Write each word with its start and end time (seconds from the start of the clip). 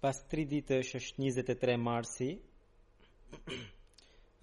pas 0.00 0.16
3 0.30 0.44
ditë 0.50 0.76
është 0.80 1.04
23 1.22 1.74
marsi, 1.88 2.28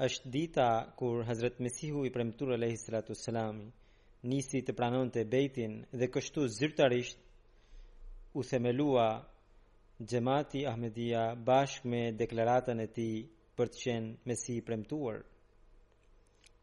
është 0.08 0.32
dita 0.36 0.66
kur 1.00 1.22
Hazret 1.30 1.62
Mesihu 1.64 2.02
i 2.06 2.12
premtur 2.16 2.50
Alehi 2.56 2.76
Salatu 2.82 3.16
Salami 3.16 3.70
nisi 4.32 4.60
të 4.66 4.74
pranon 4.78 5.12
të 5.14 5.24
bejtin 5.32 5.78
dhe 6.00 6.08
kështu 6.14 6.42
zyrtarisht 6.58 7.22
u 8.34 8.42
themelua 8.50 9.08
Gjemati 10.10 10.66
Ahmedia 10.72 11.24
bashk 11.48 11.86
me 11.92 12.02
deklaratën 12.20 12.80
e 12.82 12.88
ti 12.98 13.10
për 13.56 13.68
të 13.72 13.78
qenë 13.84 14.10
Mesi 14.28 14.52
i 14.60 14.62
premtuar. 14.68 15.22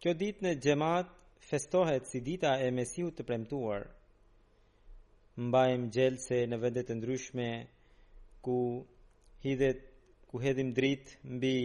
Kjo 0.01 0.13
ditë 0.21 0.45
në 0.47 0.53
Gjemat 0.65 1.09
festohet 1.49 2.11
si 2.13 2.21
dita 2.29 2.51
e 2.61 2.69
Mesihu 2.79 3.09
të 3.15 3.25
premtuar. 3.29 3.87
Mbajmë 5.49 5.91
gjelë 5.97 6.21
se 6.27 6.41
në 6.51 6.59
vendet 6.65 6.93
e 6.93 6.97
ndryshme 6.99 7.49
ku 8.45 8.85
hidhet 9.45 9.81
ku 10.29 10.39
hedhim 10.45 10.71
drit 10.79 11.07
mbi 11.35 11.57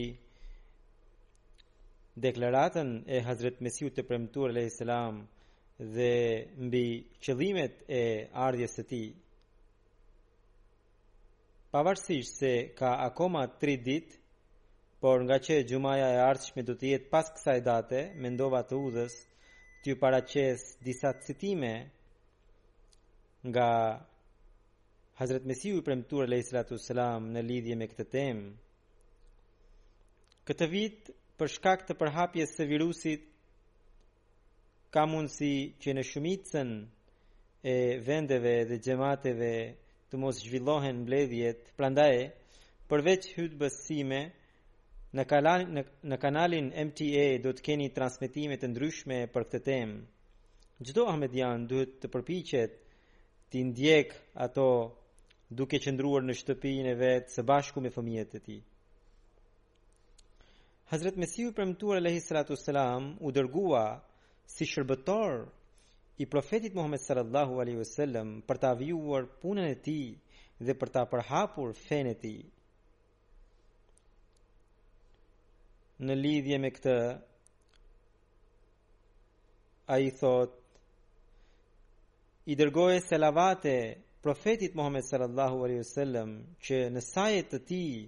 deklaratën 2.26 2.90
e 3.16 3.22
Hazret 3.28 3.58
Mesiu 3.66 3.90
të 3.96 4.04
premtuar 4.10 4.50
alayhis 4.52 4.78
salam 4.82 5.16
dhe 5.96 6.12
mbi 6.66 6.84
qëllimet 7.24 7.76
e 8.00 8.04
ardhjes 8.46 8.72
së 8.78 8.84
tij 8.92 9.08
pavarësisht 11.74 12.34
se 12.42 12.54
ka 12.80 12.90
akoma 13.10 13.44
3 13.64 13.78
ditë 13.88 14.14
por 15.02 15.18
nga 15.26 15.38
që 15.46 15.56
gjumaja 15.70 16.08
e 16.16 16.20
ardhshme 16.30 16.62
do 16.68 16.74
të 16.80 16.86
jetë 16.94 17.12
pas 17.14 17.28
kësaj 17.36 17.60
date 17.70 18.00
mendova 18.24 18.62
të 18.70 18.76
udhës 18.88 19.14
të 19.82 19.86
ju 19.90 19.96
paraqes 20.04 20.60
disa 20.88 21.10
citime 21.26 21.74
nga 23.50 23.70
Hazret 25.20 25.44
Mesiu 25.50 25.80
i 25.80 25.82
premtuar 25.82 26.30
lej 26.30 26.44
sratu 26.46 26.78
selam 26.78 27.32
në 27.34 27.42
lidhje 27.48 27.76
me 27.80 27.86
këtë 27.90 28.04
temë. 28.14 28.50
Këtë 30.46 30.66
vit 30.74 31.08
për 31.42 31.50
shkak 31.56 31.86
të 31.88 31.96
përhapjes 32.02 32.52
së 32.58 32.68
virusit 32.70 33.24
ka 34.98 35.08
mundsi 35.10 35.50
që 35.84 35.96
në 35.98 36.04
shumicën 36.12 36.74
e 37.72 37.74
vendeve 38.12 38.52
dhe 38.70 38.78
xhamateve 38.86 39.50
të 40.12 40.20
mos 40.22 40.38
zhvillohen 40.46 41.02
mbledhjet, 41.02 41.74
prandaj 41.82 42.14
përveç 42.92 43.28
hutbës 43.40 43.80
sime 43.88 44.22
në 45.18 45.26
kanalin 45.34 45.82
në 46.14 46.20
kanalin 46.28 46.70
MTA 46.92 47.26
do 47.48 47.56
të 47.58 47.66
keni 47.72 47.90
transmetime 47.98 48.60
të 48.62 48.70
ndryshme 48.76 49.20
për 49.34 49.50
këtë 49.50 49.64
temë. 49.72 49.98
Çdo 50.92 51.10
ahmedian 51.16 51.66
duhet 51.74 51.98
të 52.06 52.14
përpiqet 52.16 52.80
të 53.50 53.66
ndjek 53.72 54.16
ato 54.48 54.70
duke 55.48 55.80
qëndruar 55.80 56.26
në 56.28 56.34
shtëpinë 56.36 56.90
e 56.92 56.96
vet 57.00 57.30
së 57.32 57.44
bashku 57.48 57.80
me 57.82 57.92
fëmijët 57.96 58.34
e 58.36 58.40
tij. 58.44 58.64
Hazrat 60.92 61.16
Mesihu 61.20 61.52
premtuar 61.54 61.98
alayhi 62.00 62.20
salatu 62.24 62.56
sallam 62.56 63.14
u 63.28 63.32
dërgua 63.36 63.86
si 64.48 64.66
shërbëtor 64.66 65.38
i 66.20 66.26
profetit 66.28 66.74
Muhammed 66.76 67.00
sallallahu 67.04 67.60
alaihi 67.64 67.80
wasallam 67.82 68.30
për 68.48 68.58
ta 68.62 68.72
vjuar 68.80 69.24
punën 69.42 69.68
e 69.72 69.78
tij 69.86 70.08
dhe 70.66 70.74
për 70.80 70.90
ta 70.94 71.02
përhapur 71.12 71.74
fenë 71.88 72.12
e 72.12 72.18
tij. 72.24 72.40
Në 76.06 76.14
lidhje 76.16 76.58
me 76.62 76.70
këtë, 76.76 76.98
a 79.88 79.96
i 80.06 80.10
thot, 80.20 80.52
i 82.52 82.56
dërgoje 82.60 83.00
selavate 83.08 83.76
profetit 84.24 84.76
Muhammed 84.76 85.04
sallallahu 85.04 85.64
alaihi 85.64 85.82
wasallam 85.84 86.32
që 86.66 86.78
në 86.94 87.02
sajet 87.06 87.52
të 87.54 87.60
tij 87.70 88.08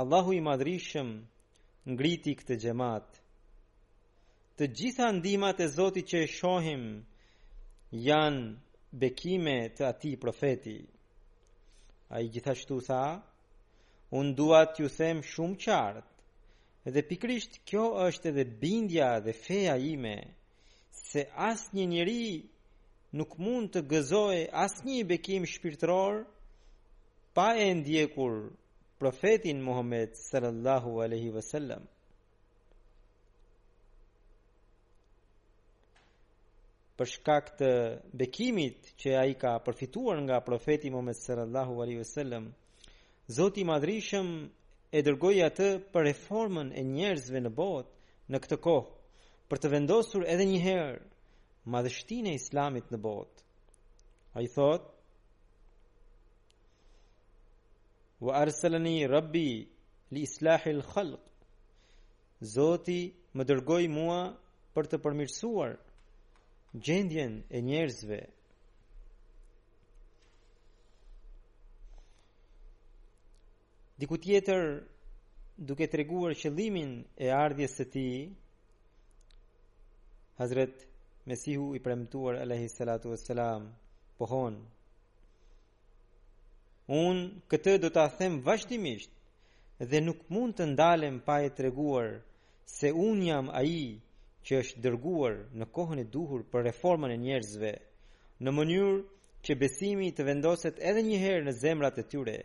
Allahu 0.00 0.34
i 0.36 0.40
madhrishëm 0.48 1.10
ngriti 1.94 2.34
këtë 2.40 2.56
xhamat 2.62 3.16
të 4.60 4.66
gjitha 4.80 5.06
ndihmat 5.16 5.58
e 5.66 5.70
Zotit 5.76 6.06
që 6.12 6.18
e 6.24 6.28
shohim 6.38 6.82
janë 8.08 8.44
bekime 9.02 9.56
të 9.78 9.82
ati 9.90 10.12
profeti 10.24 10.76
a 12.10 12.20
i 12.24 12.28
gjithashtu 12.34 12.76
tha 12.90 13.04
unë 14.20 14.36
duat 14.38 14.72
ju 14.82 14.88
them 14.98 15.18
shumë 15.32 15.60
qartë 15.64 16.08
edhe 16.90 17.02
pikrisht 17.10 17.60
kjo 17.70 17.84
është 18.06 18.28
edhe 18.34 18.44
bindja 18.62 19.10
dhe 19.24 19.32
feja 19.46 19.76
ime 19.94 20.16
se 21.04 21.22
as 21.50 21.60
një 21.74 21.86
nuk 23.16 23.34
mund 23.42 23.72
të 23.74 23.80
gëzoj 23.90 24.40
asnjë 24.62 25.06
bekim 25.10 25.46
shpirtëror 25.50 26.20
pa 27.34 27.48
e 27.64 27.68
ndjekur 27.74 28.36
profetin 29.02 29.58
Muhammed 29.66 30.12
sallallahu 30.28 30.92
alaihi 31.02 31.32
wasallam 31.34 31.82
për 37.00 37.10
shkak 37.16 37.50
të 37.58 37.70
bekimit 38.20 38.90
që 39.02 39.08
ai 39.22 39.32
ka 39.42 39.52
përfituar 39.66 40.18
nga 40.28 40.36
profeti 40.48 40.92
Muhammed 40.94 41.18
sallallahu 41.18 41.74
alaihi 41.82 42.02
wasallam 42.04 42.44
Zoti 43.36 43.60
i 43.62 43.66
Madhrishëm 43.70 44.28
e 44.90 44.98
dërgoi 45.06 45.38
atë 45.46 45.68
për 45.94 46.02
reformën 46.10 46.72
e 46.74 46.82
njerëzve 46.94 47.42
në 47.42 47.50
botë 47.58 48.32
në 48.34 48.38
këtë 48.42 48.58
kohë 48.62 49.30
për 49.50 49.60
të 49.62 49.70
vendosur 49.76 50.26
edhe 50.34 50.46
një 50.52 50.60
herë 50.64 50.96
madhështin 51.68 52.26
e 52.30 52.34
islamit 52.34 52.88
në 52.92 52.98
bot 53.04 53.42
a 54.34 54.40
i 54.42 54.48
thot 54.48 54.86
wa 58.24 58.34
arsalani 58.40 58.96
rabbi 59.10 59.48
li 60.12 60.22
islahi 60.24 60.72
lë 60.78 60.86
khalq 60.92 61.36
zoti 62.54 63.00
më 63.36 63.44
dërgoj 63.48 63.82
mua 63.94 64.20
për 64.74 64.86
të 64.90 65.00
përmirësuar 65.04 65.74
gjendjen 66.86 67.36
e 67.56 67.60
njerëzve 67.68 68.20
diku 74.00 74.16
tjetër 74.22 74.64
duke 75.68 75.84
të 75.90 75.98
reguar 76.00 76.32
qëllimin 76.42 76.92
e 77.24 77.30
ardhjes 77.44 77.74
të 77.80 77.84
ti 77.96 78.06
Hazretë 80.40 80.89
Mesihu 81.30 81.74
i 81.74 81.80
premtuar 81.86 82.34
alayhi 82.44 82.68
salatu 82.68 83.10
vesselam 83.12 83.62
pohon 84.18 84.54
un 87.04 87.16
këtë 87.50 87.72
do 87.82 87.88
ta 87.96 88.04
them 88.18 88.34
vazhdimisht 88.48 89.12
dhe 89.90 89.98
nuk 90.06 90.20
mund 90.34 90.56
të 90.56 90.64
ndalem 90.72 91.16
pa 91.26 91.36
e 91.46 91.50
treguar 91.58 92.08
se 92.76 92.88
un 93.08 93.18
jam 93.30 93.46
ai 93.60 93.78
që 94.44 94.52
është 94.62 94.82
dërguar 94.84 95.34
në 95.58 95.70
kohën 95.76 96.02
e 96.04 96.08
duhur 96.14 96.42
për 96.50 96.66
reformën 96.70 97.14
e 97.16 97.20
njerëzve 97.26 97.72
në 98.44 98.50
mënyrë 98.58 98.94
që 99.44 99.58
besimi 99.62 100.08
të 100.14 100.26
vendoset 100.30 100.82
edhe 100.88 101.06
një 101.10 101.22
herë 101.24 101.46
në 101.46 101.52
zemrat 101.62 102.02
e 102.02 102.08
tyre 102.12 102.38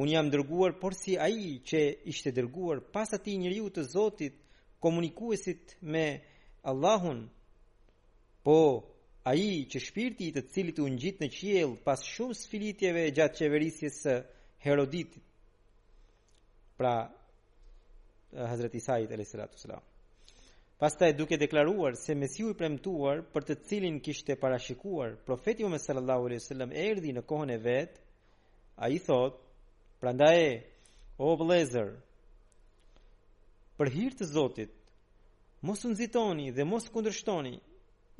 un 0.00 0.12
jam 0.14 0.28
dërguar 0.34 0.72
por 0.82 0.92
si 1.02 1.16
ai 1.28 1.48
që 1.68 1.82
ishte 2.12 2.34
dërguar 2.38 2.84
pas 2.94 3.10
atij 3.16 3.36
njeriu 3.42 3.72
të 3.74 3.82
Zotit 3.94 4.36
komunikuesit 4.84 5.78
me 5.92 6.06
Allahun 6.70 7.20
Po, 8.42 8.84
a 9.28 9.34
i 9.36 9.68
që 9.68 9.82
shpirti 9.88 10.30
i 10.30 10.34
të 10.36 10.44
cilit 10.52 10.78
unë 10.80 10.96
gjitë 11.02 11.24
në 11.26 11.32
qiel 11.34 11.74
pas 11.84 12.00
shumë 12.08 12.36
sfilitjeve 12.38 13.02
gjatë 13.12 13.42
qeverisjes 13.42 13.98
së 14.06 14.14
Herodit, 14.64 15.14
pra 16.80 16.92
eh, 17.04 17.12
Hazreti 18.48 18.80
Sajit 18.80 19.12
e 19.12 19.18
Lesiratu 19.20 19.60
Sela. 19.60 19.76
Pas 20.80 20.94
ta 20.96 21.10
e 21.10 21.12
duke 21.12 21.36
deklaruar 21.36 21.92
se 22.00 22.14
mesiu 22.16 22.54
i 22.54 22.56
premtuar 22.56 23.20
për 23.34 23.44
të 23.50 23.56
cilin 23.68 23.98
kishte 24.00 24.38
parashikuar, 24.40 25.18
profeti 25.28 25.66
më 25.68 25.76
sallallahu 25.82 26.30
alaihi 26.30 26.40
sallam 26.46 26.72
erdhi 26.72 26.86
erdi 26.88 27.12
në 27.18 27.24
kohën 27.28 27.52
e 27.52 27.58
vetë, 27.66 28.00
ai 28.80 28.96
thot, 29.04 29.36
"Prandaj, 30.00 30.00
pra 30.00 30.12
nda 30.16 30.30
e, 30.40 30.64
o 31.20 31.26
oh 31.32 31.36
blezër, 31.36 31.90
për 33.76 33.90
hirtë 33.98 34.18
të 34.18 34.24
zotit, 34.32 34.70
mos 35.68 35.84
unë 35.84 35.98
zitoni 36.04 36.46
dhe 36.56 36.64
mos 36.64 36.88
kundrështoni, 36.94 37.54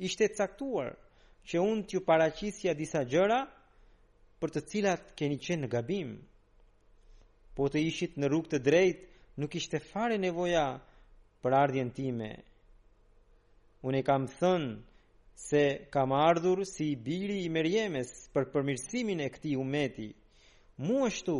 ishte 0.05 0.27
caktuar 0.35 0.91
që 1.47 1.61
unë 1.71 1.83
t'ju 1.89 1.99
paracisja 2.07 2.73
disa 2.77 3.01
gjëra 3.11 3.39
për 4.41 4.49
të 4.55 4.63
cilat 4.69 5.03
keni 5.17 5.37
qenë 5.45 5.63
në 5.65 5.69
gabim. 5.75 6.11
Po 7.55 7.63
të 7.69 7.79
ishit 7.89 8.17
në 8.17 8.29
rrug 8.31 8.47
të 8.49 8.59
drejt, 8.65 9.01
nuk 9.41 9.53
ishte 9.59 9.81
fare 9.91 10.17
nevoja 10.23 10.65
për 11.43 11.55
ardhjen 11.63 11.91
time. 11.97 12.29
Unë 13.85 13.99
e 14.01 14.05
kam 14.09 14.25
thënë 14.39 14.73
se 15.45 15.63
kam 15.93 16.11
ardhur 16.29 16.63
si 16.69 16.85
i 16.93 16.97
biri 17.05 17.37
i 17.45 17.49
merjemes 17.53 18.09
për 18.33 18.49
përmirësimin 18.53 19.21
e 19.25 19.29
këti 19.35 19.53
umeti. 19.61 20.09
Mu 20.85 21.05
ështu, 21.11 21.37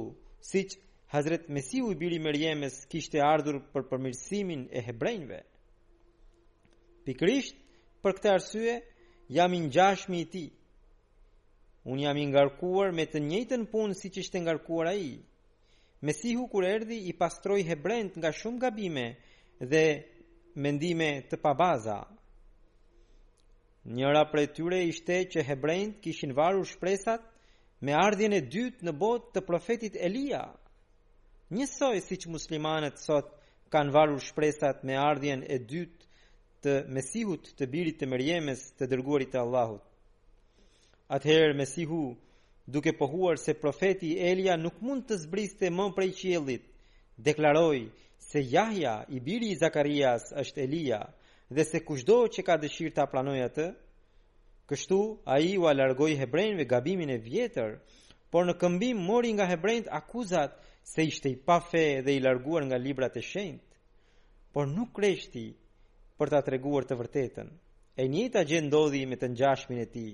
si 0.50 0.62
që 0.70 0.80
Hazret 1.12 1.50
Mesiu 1.52 1.90
i 1.92 1.98
biri 2.00 2.16
i 2.22 2.24
merjemes 2.24 2.84
kishte 2.92 3.20
ardhur 3.22 3.58
për 3.74 3.84
përmirësimin 3.90 4.62
e 4.70 4.80
hebrejnve. 4.86 5.40
Pikrisht, 7.06 7.61
për 8.02 8.16
këtë 8.18 8.30
arsye 8.34 8.76
jam 9.38 9.54
i 9.54 9.60
ngjashëm 9.68 10.16
i 10.20 10.24
tij. 10.34 10.50
Un 11.86 12.00
jam 12.04 12.18
i 12.22 12.26
ngarkuar 12.30 12.92
me 12.98 13.06
të 13.10 13.22
njëjtën 13.26 13.64
punë 13.72 13.96
siç 13.98 14.20
ishte 14.24 14.42
ngarkuar 14.42 14.88
ai. 14.92 15.12
Mesihu 16.06 16.48
kur 16.50 16.66
erdhi 16.66 16.98
i 17.10 17.14
pastroi 17.22 17.64
hebrejt 17.68 18.14
nga 18.18 18.32
shumë 18.40 18.62
gabime 18.64 19.06
dhe 19.72 19.86
mendime 20.64 21.10
të 21.30 21.38
pabaza. 21.46 22.00
Njëra 23.94 24.24
prej 24.32 24.48
tyre 24.58 24.80
ishte 24.92 25.16
që 25.36 25.40
hebrejt 25.50 25.96
kishin 26.04 26.34
varur 26.38 26.66
shpresat 26.72 27.22
me 27.84 27.92
ardhjën 28.06 28.38
e 28.38 28.42
dytë 28.54 28.86
në 28.86 28.96
botë 29.02 29.32
të 29.36 29.46
profetit 29.50 29.96
Elia. 30.08 30.44
Njësoj 31.54 31.98
si 32.08 32.16
që 32.22 32.28
muslimanët 32.34 32.98
sot 33.08 33.28
kanë 33.74 33.94
varur 33.98 34.22
shpresat 34.28 34.86
me 34.88 34.94
ardhjën 35.10 35.42
e 35.46 35.58
dytë 35.72 36.01
të 36.64 36.74
Mesihut 36.94 37.48
të 37.60 37.66
birit 37.74 37.96
të 38.00 38.08
mërjemes 38.12 38.60
të 38.78 38.88
dërguarit 38.92 39.32
të 39.34 39.40
Allahut. 39.42 39.86
Atëherë 41.18 41.56
Mesihu, 41.58 42.02
duke 42.68 42.94
pohuar 43.00 43.40
se 43.42 43.56
profeti 43.62 44.12
Elia 44.32 44.58
nuk 44.62 44.76
mund 44.86 45.08
të 45.10 45.18
zbriste 45.24 45.72
më 45.74 45.88
prej 45.96 46.12
qjellit, 46.20 46.68
deklaroi 47.18 47.82
se 48.28 48.44
jahja 48.54 48.96
i 49.10 49.20
biri 49.20 49.50
i 49.52 49.58
Zakarias 49.64 50.30
është 50.44 50.62
Elia 50.68 51.00
dhe 51.50 51.64
se 51.66 51.82
kushdo 51.88 52.18
që 52.36 52.42
ka 52.48 52.56
dëshirë 52.62 52.94
ta 53.00 53.06
pranojë 53.12 53.46
atë, 53.50 53.66
kështu 54.70 55.00
ai 55.26 55.56
u 55.58 55.66
largoi 55.76 56.14
hebrejve 56.22 56.64
gabimin 56.72 57.10
e 57.10 57.18
vjetër, 57.26 57.70
por 58.32 58.46
në 58.46 58.54
këmbim 58.62 59.02
mori 59.10 59.34
nga 59.34 59.50
hebrejt 59.50 59.90
akuzat 59.90 60.54
se 60.94 61.04
ishte 61.10 61.28
i 61.34 61.36
pa 61.46 61.58
fe 61.72 62.02
dhe 62.06 62.12
i 62.16 62.22
larguar 62.24 62.64
nga 62.70 62.78
librat 62.78 63.18
e 63.18 63.22
shenjtë. 63.26 63.68
Por 64.54 64.68
nuk 64.68 64.92
kreshti 64.96 65.46
për 66.22 66.30
ta 66.32 66.40
treguar 66.48 66.86
të, 66.86 66.96
vërtetën. 67.02 67.48
E 67.98 68.04
njëta 68.14 68.44
gjë 68.50 68.60
ndodhi 68.68 69.02
me 69.12 69.18
të 69.22 69.30
ngjashmin 69.34 69.80
e 69.84 69.88
tij. 69.94 70.12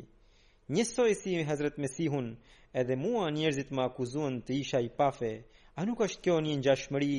Njësoj 0.71 1.11
si 1.19 1.33
i 1.39 1.43
Hazret 1.49 1.79
Mesihun, 1.83 2.29
edhe 2.81 2.95
mua 3.03 3.27
njerëzit 3.37 3.73
më 3.75 3.83
akuzuan 3.89 4.37
të 4.47 4.55
isha 4.63 4.79
i 4.87 4.91
pafe. 5.01 5.33
A 5.77 5.83
nuk 5.89 5.99
është 6.07 6.21
kjo 6.23 6.37
një 6.45 6.53
ngjashmëri 6.61 7.17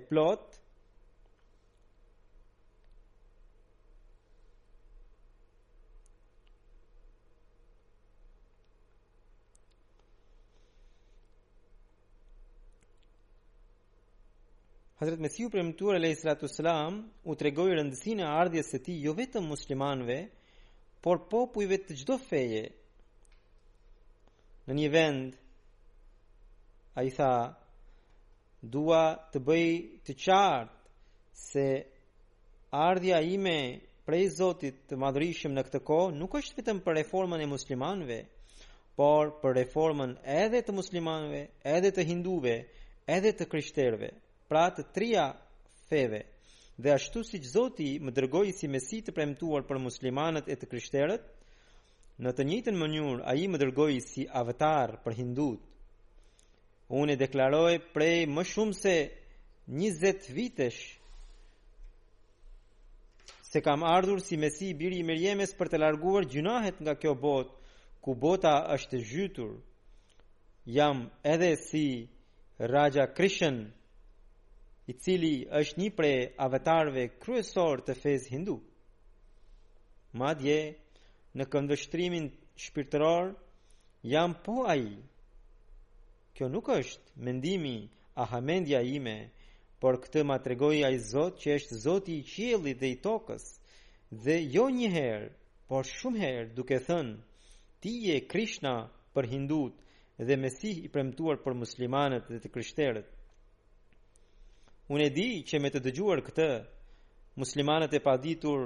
e 0.00 0.02
plotë? 0.08 0.61
Hazret 15.02 15.18
Mesiu 15.24 15.48
për 15.52 15.62
mëtur 15.66 15.96
e 15.98 15.98
lejë 16.00 16.34
u 17.30 17.34
tregoi 17.38 17.72
rëndësinë 17.74 18.22
e 18.22 18.26
ardhjes 18.40 18.68
së 18.72 18.78
ti 18.88 18.92
jo 19.04 19.14
vetëm 19.20 19.48
muslimanve 19.52 20.18
por 21.06 21.22
popu 21.32 21.64
i 21.64 21.66
vetë 21.72 21.88
të 21.88 21.96
gjdo 22.04 22.18
feje 22.26 22.60
në 24.68 24.76
një 24.80 24.90
vend 24.94 25.32
a 26.94 27.04
i 27.08 27.10
tha 27.18 27.32
dua 28.76 29.00
të 29.32 29.42
bëj 29.50 29.66
të 30.06 30.16
qartë 30.22 30.80
se 31.48 31.66
ardhja 32.84 33.18
ime 33.34 33.56
prej 34.06 34.22
zotit 34.38 34.84
të 34.86 35.00
madrishim 35.06 35.58
në 35.58 35.66
këtë 35.66 35.82
ko 35.90 35.98
nuk 36.22 36.38
është 36.42 36.60
vetëm 36.62 36.84
për 36.86 36.98
reformën 37.02 37.42
e 37.42 37.50
muslimanve 37.56 38.20
por 39.02 39.34
për 39.42 39.58
reformën 39.64 40.14
edhe 40.40 40.62
të 40.62 40.78
muslimanve 40.82 41.42
edhe 41.76 41.90
të 41.98 42.04
hinduve 42.12 42.56
edhe 43.18 43.38
të 43.40 43.48
krishterëve 43.54 44.12
pra 44.52 44.68
të 44.68 44.84
trija 44.92 45.30
feve. 45.88 46.18
Dhe 46.76 46.90
ashtu 46.92 47.22
si 47.24 47.38
që 47.40 47.48
Zoti 47.54 47.90
më 48.04 48.12
dërgoj 48.18 48.48
si 48.52 48.68
mesi 48.68 48.98
të 49.00 49.14
premtuar 49.16 49.64
për 49.64 49.78
muslimanët 49.80 50.44
e 50.52 50.54
të 50.60 50.68
kryshterët, 50.68 51.24
në 52.20 52.30
të 52.36 52.42
njëtën 52.50 52.76
mënyur 52.82 53.18
a 53.24 53.32
i 53.40 53.46
më 53.48 53.56
dërgoj 53.62 53.94
si 54.10 54.22
avatar 54.42 54.98
për 55.06 55.12
hindut. 55.22 55.60
Unë 57.00 57.12
e 57.14 57.16
deklaroj 57.24 57.74
prej 57.96 58.20
më 58.28 58.42
shumë 58.52 58.74
se 58.82 58.94
20 59.72 60.28
vitesh 60.36 60.80
se 63.48 63.58
kam 63.64 63.80
ardhur 63.88 64.20
si 64.24 64.36
mesi 64.40 64.68
i 64.76 64.76
biri 64.76 64.98
i 65.00 65.04
Mirjemes 65.08 65.54
për 65.56 65.68
të 65.72 65.76
larguar 65.86 66.24
gjunahet 66.32 66.76
nga 66.84 66.94
kjo 67.00 67.14
botë, 67.24 67.52
ku 68.04 68.10
bota 68.20 68.52
është 68.76 68.96
zhytur. 69.08 69.56
Jam 70.76 71.06
edhe 71.34 71.54
si 71.68 71.86
Raja 72.74 73.06
Krishen 73.16 73.58
i 74.86 74.92
cili 74.98 75.30
është 75.60 75.78
një 75.80 75.90
prej 75.98 76.16
avatarëve 76.46 77.02
kryesor 77.22 77.82
të 77.86 77.94
fesë 78.02 78.32
hindu. 78.34 78.56
Madje 80.22 80.56
në 81.38 81.46
këndvështrimin 81.52 82.26
shpirtëror 82.64 83.28
jam 84.14 84.34
po 84.46 84.64
ai. 84.72 84.88
Kjo 86.34 86.48
nuk 86.50 86.70
është 86.74 87.22
mendimi 87.28 87.76
a 88.18 88.26
hamendja 88.32 88.80
ime, 88.96 89.16
por 89.82 89.98
këtë 90.02 90.22
ma 90.26 90.36
tregoi 90.44 90.82
ai 90.86 90.98
Zot 91.12 91.38
që 91.42 91.54
është 91.60 91.78
Zoti 91.84 92.18
i 92.20 92.26
qiellit 92.32 92.78
dhe 92.82 92.90
i 92.94 92.98
tokës, 93.06 93.42
dhe 94.24 94.36
jo 94.54 94.66
një 94.80 94.90
herë, 94.98 95.30
por 95.68 95.86
shumë 95.94 96.20
herë 96.24 96.44
duke 96.58 96.78
thënë 96.86 97.80
ti 97.82 97.94
je 98.08 98.18
Krishna 98.32 98.74
për 99.16 99.28
hindut 99.34 99.74
dhe 100.26 100.36
Mesih 100.42 100.82
i 100.86 100.90
premtuar 100.94 101.38
për 101.44 101.56
muslimanët 101.62 102.24
dhe 102.30 102.38
të 102.44 102.50
krishterët. 102.54 103.08
Unë 104.92 105.04
e 105.08 105.12
di 105.16 105.24
që 105.48 105.58
me 105.64 105.68
të 105.72 105.80
dëgjuar 105.86 106.20
këtë, 106.26 106.46
muslimanët 107.40 107.94
e 107.96 108.00
paditur 108.04 108.64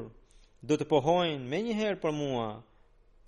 do 0.71 0.75
të 0.81 0.87
pohojnë 0.93 1.47
me 1.53 1.61
njëherë 1.67 1.99
për 2.05 2.13
mua, 2.21 2.47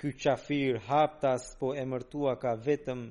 ky 0.00 0.10
qafir 0.24 0.80
haptas 0.88 1.44
po 1.60 1.68
e 1.78 1.84
mërtua 1.92 2.32
ka 2.42 2.56
vetëm, 2.66 3.04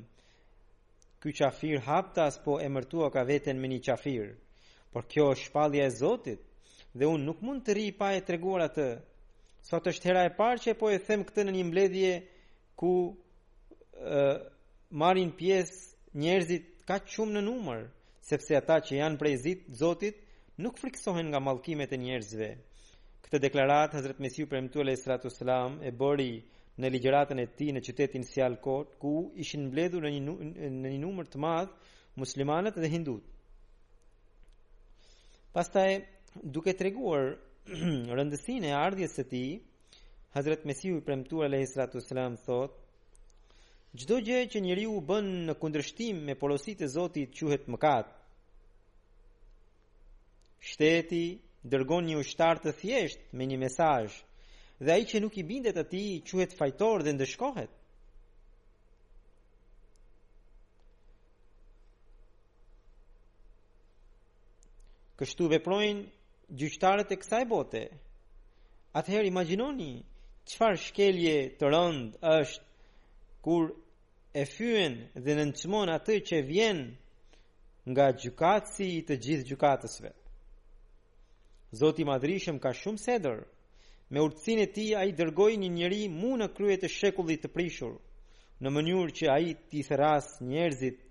ky 1.24 1.32
qafir 1.40 1.80
haptas 1.88 2.36
po 2.46 2.58
e 2.60 2.68
mërtua 2.76 3.08
ka 3.16 3.24
vetën 3.32 3.56
me 3.62 3.72
një 3.74 3.80
qafir, 3.88 4.26
por 4.92 5.08
kjo 5.14 5.30
është 5.32 5.46
shpalja 5.48 5.88
e 5.88 5.94
Zotit, 6.02 6.42
dhe 6.98 7.08
unë 7.14 7.30
nuk 7.30 7.40
mund 7.48 7.64
të 7.66 7.78
ri 7.80 7.88
pa 8.00 8.12
e 8.18 8.26
treguar 8.28 8.68
atë. 8.68 8.90
Sot 9.70 9.88
është 9.92 10.10
hera 10.12 10.28
e 10.28 10.36
parë 10.42 10.62
që 10.66 10.76
po 10.82 10.92
e 10.92 11.00
them 11.08 11.24
këtë 11.30 11.48
në 11.48 11.56
një 11.60 11.68
mbledhje 11.70 12.12
ku 12.82 12.92
uh, 13.14 14.36
marrin 15.04 15.32
pjesë 15.32 16.18
njerëzit 16.24 16.74
ka 16.88 17.00
shumë 17.14 17.40
në 17.40 17.46
numër 17.54 17.88
sepse 18.28 18.58
ata 18.60 18.76
që 18.84 18.98
janë 19.00 19.18
prej 19.22 19.36
zit, 19.44 19.62
Zotit 19.80 20.18
nuk 20.60 20.80
friksohen 20.82 21.30
nga 21.32 21.40
mallkimet 21.44 21.94
e 21.96 22.00
njerëzve. 22.02 22.50
Këtë 23.24 23.40
deklaratë 23.48 23.96
Hazrat 24.00 24.20
Mesiu 24.24 24.50
premtu 24.52 24.84
alayhi 24.84 25.00
salatu 25.00 25.32
sallam 25.32 25.78
e 25.88 25.94
bëri 25.96 26.32
në 26.78 26.92
ligjëratën 26.94 27.40
e 27.44 27.48
tij 27.60 27.72
në 27.74 27.82
qytetin 27.88 28.28
Sialkot, 28.28 28.98
ku 29.02 29.14
ishin 29.44 29.68
mbledhur 29.70 30.04
në 30.04 30.12
një 30.18 30.36
në 30.58 30.90
një 30.92 31.00
numër 31.06 31.32
të 31.32 31.40
madh 31.46 31.72
muslimanët 32.20 32.76
dhe 32.84 32.92
hindut. 32.92 33.24
Pastaj, 35.56 36.02
duke 36.44 36.76
treguar 36.80 37.32
rëndësinë 38.20 38.72
e 38.72 38.76
ardhjes 38.82 39.16
së 39.22 39.26
tij, 39.32 39.48
Hazrat 40.36 40.68
Mesiu 40.70 41.00
i 41.00 41.06
premtuar 41.08 41.48
alayhi 41.48 41.70
salatu 41.72 42.04
sallam 42.04 42.36
thot: 42.44 42.76
gjdo 43.98 44.20
gjë 44.30 44.44
që 44.54 44.62
njeriu 44.68 45.00
bën 45.10 45.34
në 45.48 45.56
kundërshtim 45.64 46.20
me 46.28 46.36
porositë 46.38 46.86
e 46.90 46.94
Zotit 47.00 47.34
quhet 47.40 47.72
mëkat 47.72 48.17
shteti 50.72 51.22
dërgon 51.72 52.06
një 52.10 52.18
ushtar 52.24 52.60
të 52.62 52.74
thjesht 52.82 53.22
me 53.38 53.46
një 53.48 53.58
mesazh 53.64 54.16
dhe 54.84 54.92
ai 54.98 55.04
që 55.10 55.18
nuk 55.24 55.36
i 55.42 55.46
bindet 55.52 55.78
atij 55.84 56.10
quhet 56.30 56.52
fajtor 56.60 56.98
dhe 57.06 57.14
ndëshkohet. 57.16 57.72
Kështu 65.18 65.44
veprojnë 65.54 66.04
gjyqtarët 66.60 67.16
e 67.16 67.18
kësaj 67.22 67.46
bote. 67.54 67.84
Atëherë 69.00 69.32
imagjinoni 69.32 69.92
çfarë 70.52 70.80
shkelje 70.86 71.38
të 71.58 71.66
rënd 71.74 72.04
është 72.36 72.62
kur 73.48 73.66
e 74.34 74.44
fyen 74.56 74.96
dhe 75.24 75.34
nënçmon 75.40 75.88
atë 75.98 76.16
që 76.30 76.38
vjen 76.52 76.80
nga 77.92 78.08
gjykatësi 78.22 78.90
të 79.10 79.16
gjithë 79.26 79.48
gjykatësve. 79.50 80.12
Zoti 81.76 82.06
madrishëm 82.08 82.60
ka 82.64 82.72
shumë 82.72 83.02
sedër. 83.04 83.40
Me 84.14 84.22
urtësin 84.24 84.62
e 84.64 84.68
ti 84.72 84.86
a 84.96 85.02
i 85.04 85.12
dërgoj 85.18 85.52
një 85.60 85.70
njëri 85.76 86.02
mu 86.20 86.30
në 86.40 86.48
kryet 86.56 86.84
e 86.88 86.90
shekullit 86.94 87.42
të 87.44 87.50
prishur, 87.52 87.98
në 88.64 88.72
mënyur 88.72 89.12
që 89.18 89.26
a 89.28 89.36
i 89.44 89.52
t'i 89.72 89.84
njerëzit 89.84 91.02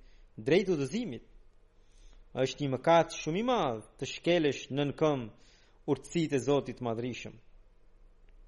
drejtu 0.48 0.72
udhëzimit. 0.76 1.24
është 2.44 2.60
një 2.62 2.68
mëkat 2.72 3.16
shumë 3.18 3.38
i 3.38 3.42
madhë 3.48 3.84
të 3.98 4.06
shkelesh 4.14 4.62
në 4.76 4.82
në 4.88 4.94
këm 5.02 5.20
urtësit 5.92 6.32
e 6.32 6.38
Zotit 6.46 6.80
madrishëm. 6.88 7.32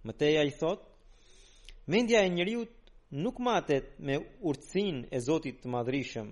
Mëteja 0.08 0.42
i 0.44 0.50
thot, 0.60 0.84
mendja 1.88 2.20
e 2.24 2.28
njëriut 2.32 2.72
nuk 3.24 3.36
matet 3.48 3.94
me 4.00 4.14
urtësin 4.48 5.04
e 5.12 5.18
Zotit 5.28 5.60
të 5.60 5.72
madrishëm. 5.76 6.28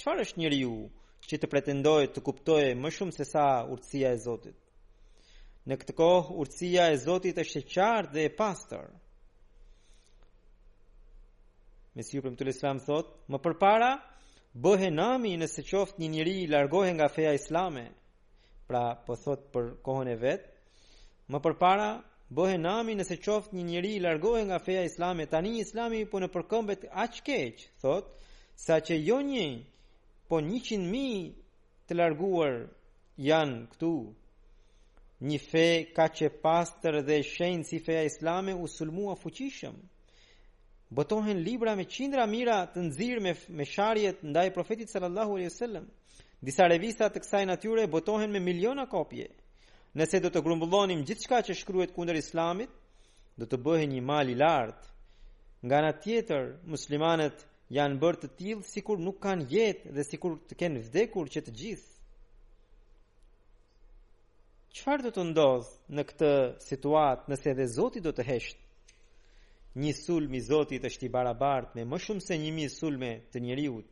Çfarë 0.00 0.22
është 0.26 0.40
njëriu 0.42 0.74
që 1.28 1.36
të 1.40 1.46
pretendojë 1.54 2.12
të 2.12 2.20
kuptojë 2.28 2.72
më 2.82 2.88
shumë 2.96 3.16
se 3.18 3.24
sa 3.32 3.46
urtësia 3.74 4.12
e 4.16 4.22
Zotit? 4.26 4.56
Në 5.70 5.76
këtë 5.80 5.94
kohë 5.96 6.34
urtësia 6.42 6.86
e 6.92 6.96
Zotit 7.02 7.38
është 7.42 7.60
e 7.62 7.66
qartë 7.74 8.10
dhe 8.14 8.22
e 8.28 8.30
pastër. 8.38 8.88
Mesiu 11.98 12.24
për 12.24 12.32
më 12.34 12.40
të 12.40 12.46
lësëfam 12.48 12.80
thot, 12.88 13.12
më 13.32 13.38
përpara, 13.46 13.88
bëhe 14.66 14.90
nami 14.96 15.30
nëse 15.42 15.62
qoftë 15.68 16.02
një 16.02 16.10
njëri 16.16 16.34
i 16.44 16.94
nga 16.98 17.06
feja 17.14 17.32
islame, 17.38 17.84
pra 18.68 18.82
po 19.06 19.16
thot 19.22 19.46
për 19.54 19.70
kohën 19.88 20.10
e 20.12 20.16
vetë, 20.24 20.50
më 21.32 21.40
përpara, 21.46 21.88
bëhe 22.40 22.58
nami 22.64 22.96
nëse 23.00 23.16
qoftë 23.24 23.56
një 23.56 23.64
njëri 23.70 23.94
i 23.96 24.44
nga 24.50 24.58
feja 24.66 24.82
islame, 24.90 25.26
tani 25.34 25.54
islami 25.64 26.04
po 26.12 26.20
në 26.20 26.28
përkëmbet 26.36 26.84
keqë, 26.92 27.80
thot, 27.84 28.12
sa 28.66 28.80
që 28.86 29.00
jo 29.06 29.16
një, 29.32 29.48
po 30.28 30.40
një 30.50 30.60
qinë 30.68 30.90
mi 30.94 31.08
të 31.86 31.96
larguar 32.00 32.62
janë 33.30 33.58
këtu 33.72 33.94
një 35.24 35.38
fe 35.40 35.66
ka 35.96 36.04
që 36.12 36.28
pastër 36.44 36.98
dhe 37.06 37.16
shenë 37.24 37.64
si 37.64 37.78
feja 37.80 38.04
islame 38.10 38.52
u 38.52 38.66
sulmua 38.68 39.14
fuqishëm. 39.16 39.76
Botohen 40.94 41.40
libra 41.46 41.72
me 41.78 41.86
qindra 41.88 42.26
mira 42.28 42.58
të 42.74 42.82
nëzirë 42.88 43.22
me, 43.26 43.32
me 43.58 43.64
sharjet 43.66 44.20
ndaj 44.30 44.50
profetit 44.56 44.92
sallallahu 44.92 45.38
alaihi 45.38 45.54
sallam. 45.54 45.86
Disa 46.44 46.68
revista 46.70 47.08
të 47.08 47.22
kësaj 47.24 47.44
natyre 47.48 47.86
botohen 47.94 48.32
me 48.34 48.40
miliona 48.50 48.84
kopje. 48.92 49.30
Nëse 49.96 50.20
do 50.22 50.30
të 50.34 50.44
grumbullonim 50.44 51.02
gjithë 51.08 51.24
shka 51.26 51.40
që 51.48 51.56
shkryet 51.60 51.94
kunder 51.96 52.18
islamit, 52.20 52.70
do 53.40 53.48
të 53.48 53.58
bëhe 53.64 53.88
një 53.90 54.02
mali 54.10 54.36
lartë. 54.38 54.90
Nga 55.64 55.78
në 55.86 55.92
tjetër, 56.04 56.50
muslimanet 56.68 57.46
janë 57.72 58.00
bërë 58.02 58.20
të 58.24 58.32
tjilë 58.38 58.68
si 58.74 58.82
kur 58.84 59.00
nuk 59.00 59.18
kanë 59.24 59.48
jetë 59.54 59.94
dhe 59.96 60.04
si 60.04 60.18
kur 60.20 60.36
të 60.48 60.54
kenë 60.62 60.84
vdekur 60.90 61.32
që 61.32 61.44
të 61.46 61.54
gjithë 61.62 61.90
qëfar 64.74 65.04
do 65.06 65.10
të 65.14 65.22
ndodhë 65.28 65.94
në 65.94 66.02
këtë 66.08 66.28
situatë 66.68 67.30
nëse 67.30 67.52
dhe 67.58 67.66
Zotit 67.74 68.02
do 68.02 68.10
të 68.16 68.24
heshtë? 68.26 68.62
Një 69.82 69.92
sulmi 69.98 70.40
Zotit 70.48 70.82
është 70.88 71.06
i 71.06 71.10
barabart 71.14 71.76
me 71.78 71.84
më 71.90 71.98
shumë 72.02 72.24
se 72.26 72.34
njëmi 72.42 72.64
sulme 72.78 73.10
të 73.30 73.42
njëriut, 73.44 73.86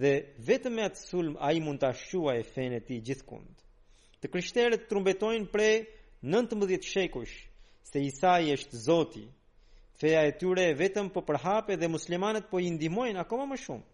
dhe 0.00 0.12
vetëm 0.48 0.74
me 0.78 0.86
atë 0.88 1.02
sulm 1.10 1.36
a 1.46 1.52
i 1.52 1.60
mund 1.64 1.82
të 1.82 1.90
ashqua 1.92 2.32
e 2.40 2.46
fene 2.54 2.78
ti 2.86 3.02
gjithkund. 3.06 3.52
Të 4.20 4.26
kryshterët 4.32 4.88
trumbetojnë 4.90 5.50
prej 5.54 5.74
19 6.32 6.88
shekush, 6.94 7.36
se 7.90 8.00
Isa 8.08 8.34
i 8.40 8.48
është 8.56 8.80
Zotit, 8.88 9.30
Feja 10.00 10.22
e 10.28 10.32
tyre 10.40 10.70
vetëm 10.80 11.06
po 11.14 11.20
përhape 11.28 11.76
dhe 11.78 11.86
muslimanët 11.94 12.48
po 12.50 12.58
i 12.58 12.66
ndimojnë 12.74 13.20
akoma 13.22 13.44
më 13.52 13.58
shumë. 13.64 13.84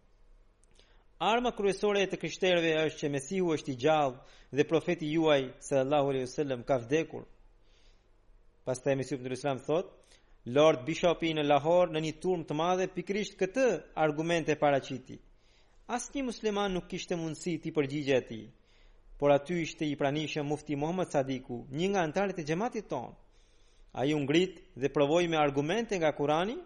Arma 1.20 1.50
kryesore 1.52 2.00
e 2.00 2.08
të 2.08 2.16
krishterëve 2.20 2.68
është 2.86 2.98
që 3.02 3.08
Mesihu 3.14 3.50
është 3.54 3.68
i 3.70 3.80
gjallë 3.82 4.36
dhe 4.58 4.64
profeti 4.68 5.10
juaj 5.12 5.42
sallallahu 5.66 6.12
alaihi 6.12 6.24
wasallam 6.24 6.62
ka 6.70 6.78
vdekur. 6.84 7.26
Pastaj 8.64 8.94
Mesihu 8.96 9.18
ibn 9.20 9.34
Islam 9.36 9.60
thot, 9.66 9.90
Lord 10.58 10.86
Bishop 10.86 11.26
i 11.30 11.34
në 11.36 11.44
Lahor 11.44 11.92
në 11.92 12.00
një 12.06 12.14
turm 12.22 12.46
të 12.48 12.56
madhe 12.62 12.86
pikrisht 12.94 13.36
këtë 13.42 13.66
argument 14.06 14.48
e 14.48 14.56
paraqiti. 14.62 15.18
Asnjë 15.98 16.24
musliman 16.30 16.72
nuk 16.78 16.88
kishte 16.94 17.20
mundësi 17.20 17.54
të 17.66 17.74
përgjigjej 17.76 18.16
atij, 18.22 18.42
por 19.20 19.36
aty 19.36 19.60
ishte 19.66 19.84
i 19.92 20.00
pranishëm 20.00 20.48
Mufti 20.54 20.78
Muhammad 20.80 21.12
Sadiku, 21.12 21.60
një 21.68 21.92
nga 21.92 22.06
antarët 22.08 22.40
e 22.40 22.48
xhamatit 22.48 22.88
tonë. 22.94 23.12
Ai 23.92 24.14
u 24.16 24.24
ngrit 24.24 24.64
dhe 24.80 24.94
provoi 24.96 25.26
me 25.28 25.36
argumente 25.44 26.00
nga 26.00 26.16
Kurani 26.16 26.56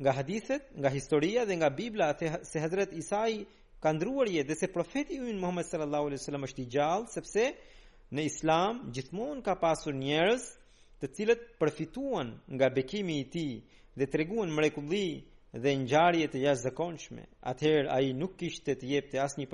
nga 0.00 0.12
hadithet, 0.12 0.62
nga 0.78 0.90
historia 0.90 1.44
dhe 1.46 1.56
nga 1.56 1.70
Bibla 1.70 2.04
atë 2.14 2.26
se 2.50 2.58
Hazrat 2.64 2.92
Isa 2.92 3.22
i 3.30 3.44
ka 3.82 3.92
ndruar 3.94 4.26
jetë 4.28 4.50
dhe 4.50 4.56
se 4.58 4.68
profeti 4.74 5.18
ynë 5.20 5.38
Muhammed 5.40 5.66
sallallahu 5.68 6.06
alaihi 6.10 6.20
wasallam 6.22 6.46
është 6.48 6.62
i 6.64 6.68
gjallë 6.74 7.10
sepse 7.14 7.44
në 8.14 8.24
Islam 8.30 8.82
gjithmonë 8.94 9.44
ka 9.46 9.54
pasur 9.62 9.94
njerëz 10.00 10.48
të 11.02 11.10
cilët 11.14 11.42
përfituan 11.60 12.28
nga 12.56 12.66
bekimi 12.74 13.16
i 13.20 13.28
tij 13.32 13.52
dhe 13.98 14.06
treguan 14.14 14.50
mrekulli 14.58 15.06
dhe 15.62 15.70
ngjarje 15.84 16.26
të 16.32 16.38
jashtëzakonshme. 16.44 17.22
Atëherë 17.50 17.88
ai 17.96 18.06
nuk 18.20 18.32
kishte 18.40 18.74
të 18.74 18.86
jepte 18.94 19.16
asnjë 19.24 19.46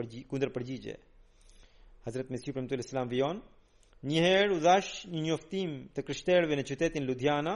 përgjigje. 0.55 0.95
Hazrat 2.07 2.31
Mesih 2.33 2.55
premtu 2.57 2.73
alaihi 2.77 2.87
wasallam 2.89 3.11
vion 3.13 3.37
Një 4.13 4.21
herë 4.25 4.55
u 4.57 4.61
dhash 4.65 5.03
një 5.13 5.21
njoftim 5.29 5.69
të 5.95 6.01
kryshterve 6.07 6.53
në 6.57 6.63
qytetin 6.71 7.05
Ludhjana, 7.05 7.55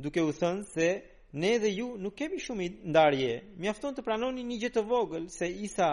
duke 0.00 0.22
u 0.24 0.32
thënë 0.32 0.64
se 0.72 0.86
Ne 1.34 1.58
dhe 1.62 1.68
ju 1.74 1.88
nuk 2.02 2.14
kemi 2.18 2.38
shumë 2.44 2.62
i 2.62 2.66
ndarje, 2.94 3.32
mi 3.58 3.66
afton 3.66 3.94
të 3.96 4.02
pranoni 4.06 4.44
një 4.46 4.56
gjithë 4.62 4.76
të 4.76 4.82
vogël 4.90 5.24
se 5.36 5.48
Isa 5.66 5.88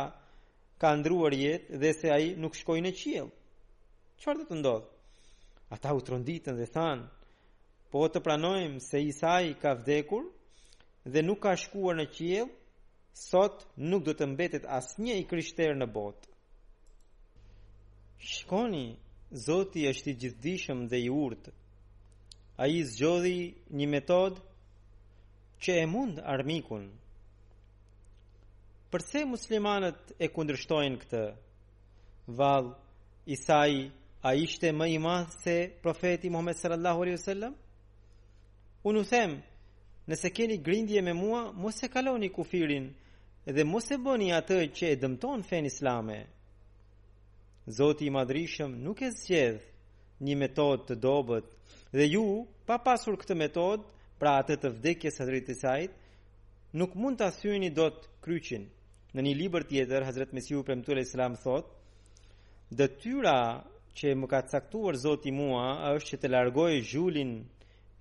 ka 0.81 0.91
ndruar 0.99 1.33
jetë 1.33 1.79
dhe 1.81 1.91
se 1.97 2.11
aji 2.13 2.35
nuk 2.43 2.53
shkoi 2.59 2.83
në 2.85 2.91
qiell. 2.99 3.31
Qërë 4.21 4.37
dhe 4.41 4.47
të 4.51 4.57
ndodhë? 4.59 4.91
Ata 5.73 5.95
u 5.97 6.03
tronditën 6.05 6.53
dhe 6.59 6.67
thanë, 6.75 7.07
po 7.89 8.03
të 8.11 8.21
pranojmë 8.25 8.83
se 8.89 9.01
Isa 9.09 9.33
i 9.47 9.55
ka 9.63 9.73
vdekur 9.79 10.27
dhe 11.09 11.25
nuk 11.25 11.41
ka 11.47 11.55
shkuar 11.63 11.97
në 11.97 12.05
qiell, 12.19 12.53
sot 13.23 13.65
nuk 13.89 14.05
do 14.05 14.13
të 14.13 14.29
mbetet 14.35 14.69
asnjë 14.77 15.17
i 15.23 15.25
krishterë 15.33 15.79
në 15.81 15.89
botë. 15.97 16.29
Shkoni, 18.29 18.85
zoti 19.47 19.89
është 19.89 20.13
i 20.13 20.17
gjithdishëm 20.21 20.85
dhe 20.93 21.01
i 21.01 21.09
urtë. 21.17 21.55
A 22.61 22.69
i 22.75 22.83
zgjodhi 22.93 23.37
një 23.79 23.89
metodë 23.95 24.49
që 25.61 25.73
e 25.81 25.85
mund 25.85 26.17
armikun. 26.33 26.87
Përse 28.91 29.21
muslimanët 29.29 30.15
e 30.19 30.27
kundrështojnë 30.33 30.99
këtë? 31.03 31.21
Val, 32.39 32.71
Isai, 33.31 33.75
a 34.25 34.33
ishte 34.35 34.71
më 34.75 34.87
i 34.95 34.97
madh 35.01 35.35
se 35.43 35.55
profeti 35.83 36.31
Muhammed 36.33 36.57
sallallahu 36.59 37.03
alaihi 37.05 37.19
wasallam? 37.19 37.53
Unë 38.89 39.01
u 39.03 39.07
themë, 39.11 39.39
nëse 40.09 40.31
keni 40.35 40.57
grindje 40.65 41.01
me 41.05 41.13
mua, 41.13 41.43
mos 41.53 41.77
e 41.85 41.89
kaloni 41.93 42.29
kufirin 42.33 42.89
dhe 43.55 43.63
mos 43.65 43.87
e 43.93 43.97
bëni 44.05 44.31
atë 44.37 44.57
që 44.77 44.89
e 44.95 44.99
dëmton 45.01 45.45
fen 45.49 45.65
islame. 45.69 46.17
Zoti 47.77 48.07
i 48.09 48.13
madhrishëm 48.17 48.71
nuk 48.83 49.01
e 49.07 49.11
zgjedh 49.13 49.69
një 50.25 50.35
metodë 50.41 50.87
të 50.89 50.99
dobët 51.05 51.47
dhe 51.95 52.07
ju, 52.13 52.25
pa 52.65 52.79
pasur 52.85 53.15
këtë 53.21 53.35
metodë, 53.45 53.83
pra 54.21 54.35
atë 54.43 54.55
të 54.61 54.69
vdekjes 54.75 55.15
së 55.17 55.25
drejtë 55.25 55.53
sajt, 55.57 55.93
nuk 56.77 56.93
mund 56.93 57.17
ta 57.17 57.31
thyeni 57.33 57.71
dot 57.73 58.03
kryqin. 58.21 58.67
Në 59.17 59.23
një 59.25 59.33
libër 59.39 59.65
tjetër 59.69 60.05
Hazrat 60.05 60.35
Mesihu 60.37 60.61
premtu 60.67 60.93
alayhis 60.93 61.15
salam 61.15 61.33
thot, 61.41 61.71
detyra 62.69 63.39
që 63.97 64.13
më 64.19 64.27
ka 64.31 64.39
caktuar 64.53 64.99
Zoti 65.01 65.33
mua 65.39 65.65
është 65.97 66.09
që 66.13 66.19
të 66.21 66.31
largoj 66.35 66.73
zhulin 66.91 67.31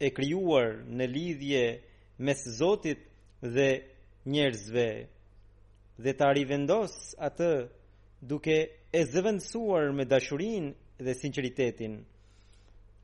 e 0.07 0.13
krijuar 0.17 0.69
në 0.97 1.07
lidhje 1.15 1.65
mes 2.27 2.45
Zotit 2.59 3.01
dhe 3.55 3.69
njerëzve 4.35 4.89
dhe 6.05 6.13
ta 6.21 6.29
rivendos 6.37 6.93
atë 7.29 7.51
duke 8.31 8.59
e 8.93 9.01
zëvendësuar 9.13 9.89
me 9.97 10.05
dashurinë 10.13 10.71
dhe 11.05 11.13
sinqeritetin 11.21 11.99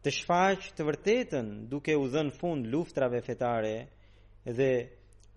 të 0.07 0.13
shfaq 0.23 0.69
të 0.79 0.85
vërtetën 0.87 1.47
duke 1.71 1.95
u 1.99 2.05
dhënë 2.13 2.35
fund 2.39 2.69
luftrave 2.71 3.19
fetare 3.27 3.73
dhe 4.59 4.71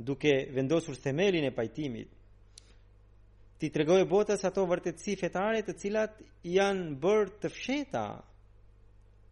duke 0.06 0.34
vendosur 0.54 0.98
themelin 1.02 1.48
e 1.48 1.54
pajtimit. 1.58 2.10
Ti 3.60 3.68
tregoj 3.74 4.04
botës 4.12 4.44
ato 4.46 4.68
vërtetësi 4.70 5.16
fetare 5.24 5.64
të 5.66 5.74
cilat 5.82 6.20
janë 6.48 6.94
bërë 7.02 7.34
të 7.44 7.50
fsheta, 7.56 8.04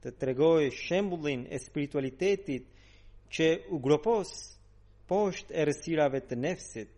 të 0.02 0.16
tregoj 0.24 0.66
shembulin 0.82 1.46
e 1.56 1.60
spiritualitetit 1.62 2.66
që 3.38 3.48
u 3.76 3.80
gropos 3.86 4.32
poshtë 5.10 5.54
e 5.60 5.68
rësirave 5.70 6.24
të 6.28 6.40
nefsit, 6.48 6.90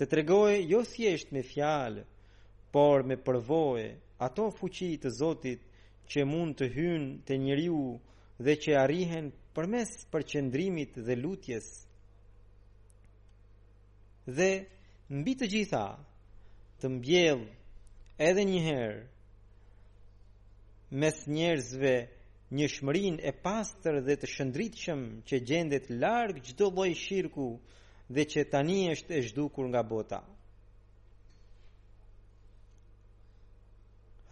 të 0.00 0.08
tregoj 0.16 0.54
jo 0.72 0.80
thjesht 0.94 1.36
me 1.36 1.44
fjalë, 1.52 2.02
por 2.72 3.04
me 3.08 3.20
përvoje 3.26 3.90
ato 4.24 4.48
fuqi 4.58 4.94
të 5.04 5.10
Zotit 5.20 5.60
që 6.10 6.24
mund 6.28 6.56
të 6.58 6.66
hynë 6.74 7.10
të 7.28 7.36
njëriu 7.44 7.82
dhe 8.44 8.54
që 8.64 8.72
arrihen 8.82 9.28
përmes 9.54 9.90
përqendrimit 10.12 10.92
dhe 11.06 11.14
lutjes. 11.22 11.68
Dhe 14.36 14.50
mbi 15.18 15.32
të 15.40 15.46
gjitha, 15.54 15.84
të 16.80 16.86
mbjell 16.96 17.44
edhe 18.28 18.44
një 18.52 18.60
herë 18.66 19.00
mes 21.02 21.22
njerëzve 21.36 21.94
një 22.56 22.66
shmërin 22.74 23.14
e 23.24 23.32
pastër 23.46 24.00
dhe 24.06 24.16
të 24.20 24.28
shëndritshëm 24.34 25.00
që 25.28 25.36
gjendet 25.50 25.86
largë 26.04 26.42
gjdo 26.50 26.68
loj 26.76 26.90
shirku 27.04 27.48
dhe 28.14 28.26
që 28.34 28.44
tani 28.52 28.78
është 28.94 29.12
e 29.18 29.22
shdukur 29.28 29.64
nga 29.70 29.80
bota. 29.94 30.20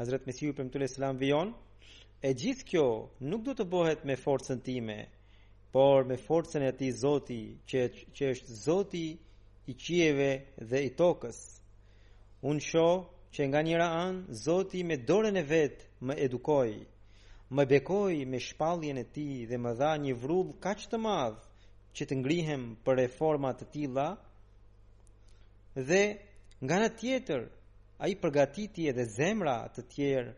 Hazret 0.01 0.25
Mesiu 0.27 0.55
për 0.59 0.65
mëtule 0.67 0.87
selam 0.91 1.19
vion, 1.21 1.51
e 2.25 2.29
gjithë 2.43 2.65
kjo 2.71 2.85
nuk 3.33 3.43
do 3.49 3.53
të 3.57 3.67
bohet 3.73 4.05
me 4.11 4.15
forcën 4.21 4.63
time, 4.69 4.95
por 5.77 6.07
me 6.11 6.17
forcën 6.21 6.65
e 6.65 6.71
ti 6.79 6.89
zoti, 7.01 7.37
që, 7.71 7.83
që 8.17 8.31
është 8.37 8.57
zoti 8.63 9.03
i 9.69 9.75
qieve 9.83 10.31
dhe 10.71 10.81
i 10.87 10.93
tokës. 11.03 11.43
Unë 12.51 12.65
sho 12.69 12.87
që 13.37 13.51
nga 13.53 13.63
njëra 13.69 13.91
anë, 13.99 14.39
zoti 14.45 14.81
me 14.89 14.97
dorën 15.11 15.37
e 15.37 15.45
vetë 15.53 15.91
më 16.09 16.17
edukoi, 16.31 16.79
më 17.57 17.69
bekoi 17.75 18.25
me 18.33 18.41
shpalljen 18.47 19.03
e 19.05 19.07
ti 19.17 19.29
dhe 19.51 19.61
më 19.65 19.77
dha 19.85 19.93
një 20.07 20.15
vrullë 20.25 20.57
kaq 20.65 20.89
të 20.95 21.03
madhë 21.07 21.71
që 21.97 22.09
të 22.09 22.21
ngrihem 22.25 22.65
për 22.87 23.03
reformat 23.05 23.61
të 23.61 23.69
tila, 23.77 24.09
dhe 25.91 26.03
nga 26.65 26.81
në 26.89 26.95
tjetër, 27.01 27.51
a 28.03 28.09
i 28.09 28.17
përgatiti 28.17 28.87
edhe 28.89 29.05
zemra 29.13 29.55
të 29.77 29.83
tjerë 29.95 30.31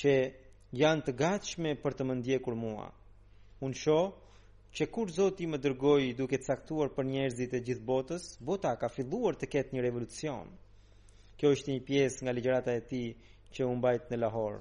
që 0.00 0.14
janë 0.80 1.04
të 1.08 1.12
gatshme 1.20 1.74
për 1.84 1.94
të 1.98 2.06
më 2.08 2.16
ndjekur 2.20 2.56
mua. 2.58 2.88
Unë 3.66 3.78
sho 3.82 3.98
që 4.74 4.88
kur 4.94 5.12
Zoti 5.18 5.46
më 5.50 5.60
dërgoi 5.62 6.08
duke 6.18 6.40
caktuar 6.42 6.90
për 6.96 7.06
njerëzit 7.12 7.54
e 7.54 7.60
gjithë 7.68 7.86
botës, 7.92 8.26
bota 8.48 8.72
ka 8.80 8.90
filluar 8.96 9.38
të 9.38 9.50
ketë 9.52 9.76
një 9.76 9.84
revolucion. 9.86 10.50
Kjo 11.38 11.52
është 11.54 11.76
një 11.76 11.84
pjesë 11.90 12.20
nga 12.26 12.34
ligjërata 12.34 12.70
e 12.78 12.82
tij 12.90 13.08
që 13.54 13.70
u 13.70 13.76
mbajt 13.78 14.10
në 14.10 14.18
Pasta 14.18 14.58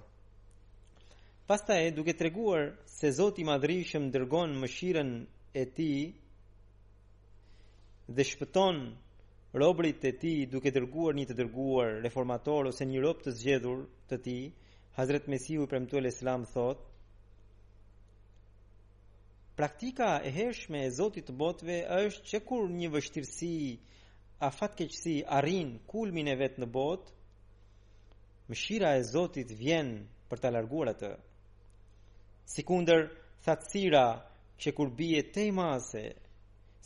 Pastaj, 1.50 1.92
duke 1.98 2.14
treguar 2.14 2.64
se 2.86 3.10
Zoti 3.18 3.42
i 3.42 3.50
dërgonë 3.50 4.12
dërgon 4.16 4.56
mëshirën 4.62 5.12
e 5.56 5.64
tij 5.76 6.14
dhe 8.16 8.24
shpëton 8.30 8.78
robrit 9.56 10.04
e 10.04 10.12
tij 10.20 10.44
duke 10.51 10.72
dërguar 10.75 11.16
një 11.16 11.24
të 11.30 11.36
dërguar 11.39 11.92
reformator 12.04 12.68
ose 12.68 12.86
një 12.89 13.00
rob 13.04 13.22
të 13.24 13.32
zgjedhur 13.38 13.84
të 14.12 14.18
tij 14.25 14.42
Hazrat 14.98 15.27
Mesihu 15.32 15.63
i 15.63 15.70
premtuar 15.72 16.04
e 16.04 16.12
Islam 16.12 16.44
thot 16.51 16.82
Praktika 19.56 20.10
e 20.24 20.32
hershme 20.36 20.82
e 20.86 20.89
Zotit 20.98 21.30
të 21.30 21.36
botëve 21.39 21.77
është 22.01 22.27
që 22.32 22.41
kur 22.50 22.65
një 22.82 22.89
vështirësi 22.98 23.54
a 24.45 24.50
fatkeqësi 24.58 25.15
arrin 25.38 25.71
kulmin 25.93 26.28
e 26.28 26.36
vet 26.43 26.60
në 26.62 26.67
botë 26.76 27.15
mëshira 28.52 28.91
e 29.00 29.06
Zotit 29.13 29.54
vjen 29.62 29.93
për 30.30 30.43
ta 30.43 30.52
larguar 30.58 30.91
atë 30.93 31.13
Sikundër 32.58 33.08
thatësira 33.48 34.06
që 34.63 34.76
kur 34.78 34.91
bie 35.00 35.24
tema 35.39 35.71
se 35.91 36.04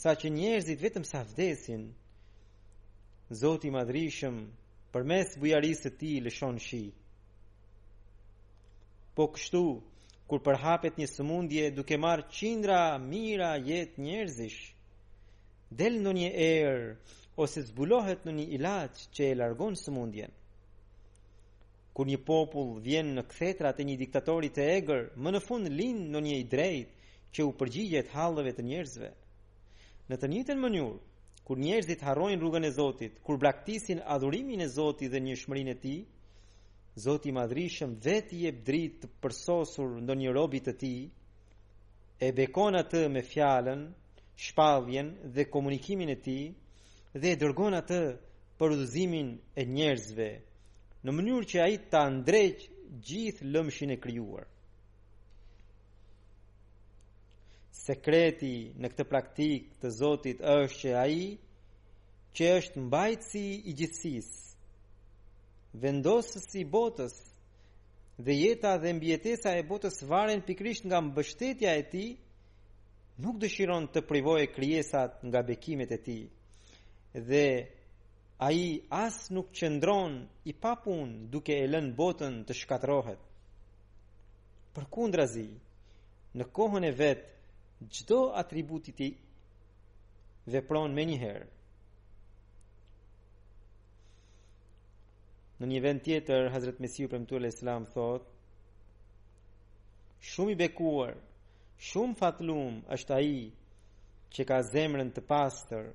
sa 0.03 0.13
që 0.13 0.29
njerëzit 0.37 0.85
vetëm 0.85 1.09
sa 1.11 1.23
vdesin 1.31 1.89
Zoti 3.31 3.69
i 3.69 3.71
madhrishëm 3.71 4.33
përmes 4.91 5.37
bujarisë 5.39 5.85
të 5.85 5.89
tij 6.01 6.15
lëshon 6.25 6.57
shi. 6.65 6.81
Po 9.15 9.27
kështu, 9.35 9.61
kur 10.27 10.41
përhapet 10.43 10.97
një 10.99 11.05
sëmundje 11.11 11.69
duke 11.77 11.95
marrë 12.03 12.25
qindra 12.39 12.79
mira 13.05 13.53
jetë 13.69 14.03
njerëzish, 14.03 14.59
del 15.79 15.95
në 16.03 16.11
një 16.19 16.31
erë 16.47 16.89
ose 17.45 17.63
zbulohet 17.69 18.27
në 18.27 18.33
një 18.41 18.45
ilaq 18.57 18.99
që 19.15 19.29
e 19.29 19.37
largon 19.39 19.79
sëmundjen. 19.83 20.35
Kur 21.95 22.09
një 22.11 22.19
popull 22.27 22.81
vjen 22.89 23.13
në 23.15 23.23
kthetrat 23.31 23.79
e 23.79 23.85
një 23.87 23.95
diktatori 24.03 24.49
të 24.55 24.65
egër, 24.75 25.07
më 25.23 25.31
në 25.37 25.41
fund 25.47 25.71
lin 25.79 26.03
në 26.13 26.23
një 26.27 26.35
i 26.43 26.49
drejtë 26.55 27.15
që 27.31 27.47
u 27.47 27.55
përgjigjet 27.63 28.11
halëve 28.17 28.53
të 28.59 28.67
njerëzve. 28.71 29.13
Në 30.11 30.19
të 30.19 30.31
njëjtën 30.33 30.61
mënyrë, 30.67 30.93
kur 31.51 31.59
njerëzit 31.59 31.99
harrojnë 32.07 32.39
rrugën 32.39 32.63
e 32.63 32.69
Zotit, 32.71 33.17
kur 33.25 33.35
braktisin 33.43 33.99
adhurimin 34.13 34.61
e 34.63 34.67
Zotit 34.77 35.11
dhe 35.11 35.19
njohshmërinë 35.19 35.73
e 35.73 35.77
Tij, 35.83 35.99
Zoti 37.03 37.27
i 37.27 37.33
Madhrishëm 37.35 37.97
vetë 38.05 38.33
i 38.37 38.39
jep 38.45 38.61
dritë 38.67 38.99
të 39.01 39.09
përsosur 39.23 39.97
ndonjë 40.05 40.31
robi 40.37 40.61
të 40.63 40.73
Tij, 40.81 41.01
e 42.25 42.29
bekon 42.37 42.79
atë 42.81 43.01
me 43.13 43.21
fjalën, 43.33 43.81
shpalljen 44.45 45.09
dhe 45.35 45.43
komunikimin 45.53 46.13
e 46.15 46.17
Tij 46.25 46.45
dhe 47.19 47.27
e 47.33 47.39
dërgon 47.43 47.75
atë 47.81 47.99
për 48.57 48.67
udhëzimin 48.77 49.29
e 49.61 49.67
njerëzve 49.75 50.31
në 51.03 51.09
mënyrë 51.19 51.49
që 51.51 51.57
ai 51.65 51.75
ta 51.91 52.01
ndrejë 52.15 52.55
gjithë 53.09 53.51
lëmshin 53.53 53.91
e 53.97 53.99
krijuar. 54.03 54.47
sekreti 57.91 58.51
në 58.81 58.89
këtë 58.93 59.05
praktik 59.11 59.71
të 59.81 59.89
Zotit 59.91 60.41
është 60.49 60.77
që 60.81 60.91
ai 61.05 61.21
që 62.37 62.49
është 62.57 62.83
mbajtësi 62.85 63.45
i 63.67 63.73
gjithësisë, 63.75 64.43
vendosës 65.83 66.45
si 66.51 66.61
botës 66.75 67.15
dhe 68.21 68.35
jeta 68.37 68.75
dhe 68.83 68.93
mbjetesa 68.97 69.51
e 69.59 69.65
botës 69.71 69.97
varen 70.11 70.41
pikrisht 70.47 70.85
nga 70.87 70.99
mbështetja 71.09 71.71
e 71.79 71.81
tij, 71.91 72.09
nuk 73.25 73.37
dëshiron 73.43 73.89
të 73.93 74.03
privojë 74.13 74.47
krijesat 74.55 75.19
nga 75.29 75.41
bekimet 75.49 75.91
e 75.91 75.99
tij. 76.05 76.23
Dhe 77.29 77.47
ai 78.47 78.61
as 79.05 79.17
nuk 79.35 79.49
qëndron 79.57 80.13
i 80.47 80.53
papun 80.63 81.09
duke 81.33 81.53
e 81.63 81.67
lënë 81.73 81.95
botën 81.99 82.35
të 82.47 82.53
kundra 82.63 83.15
Përkundrazi, 84.71 85.49
në 86.39 86.45
kohën 86.55 86.85
e 86.87 86.93
vetë, 86.95 87.33
gjdo 87.89 88.19
atributit 88.35 88.99
i 89.01 89.09
dhe 90.51 90.61
pronë 90.67 90.93
me 90.93 91.03
njëherë. 91.09 91.47
Në 95.61 95.69
një 95.69 95.81
vend 95.85 96.01
tjetër, 96.05 96.49
Hazret 96.53 96.79
Mesiu 96.81 97.09
për 97.11 97.21
mëtur 97.21 97.45
e 97.45 97.49
Islam 97.53 97.85
thot, 97.93 98.25
shumë 100.31 100.55
i 100.55 100.57
bekuar, 100.63 101.15
shumë 101.91 102.17
fatlum 102.21 102.79
është 102.95 103.15
aji 103.17 103.41
që 104.33 104.45
ka 104.49 104.59
zemrën 104.71 105.09
të 105.15 105.23
pastër 105.29 105.91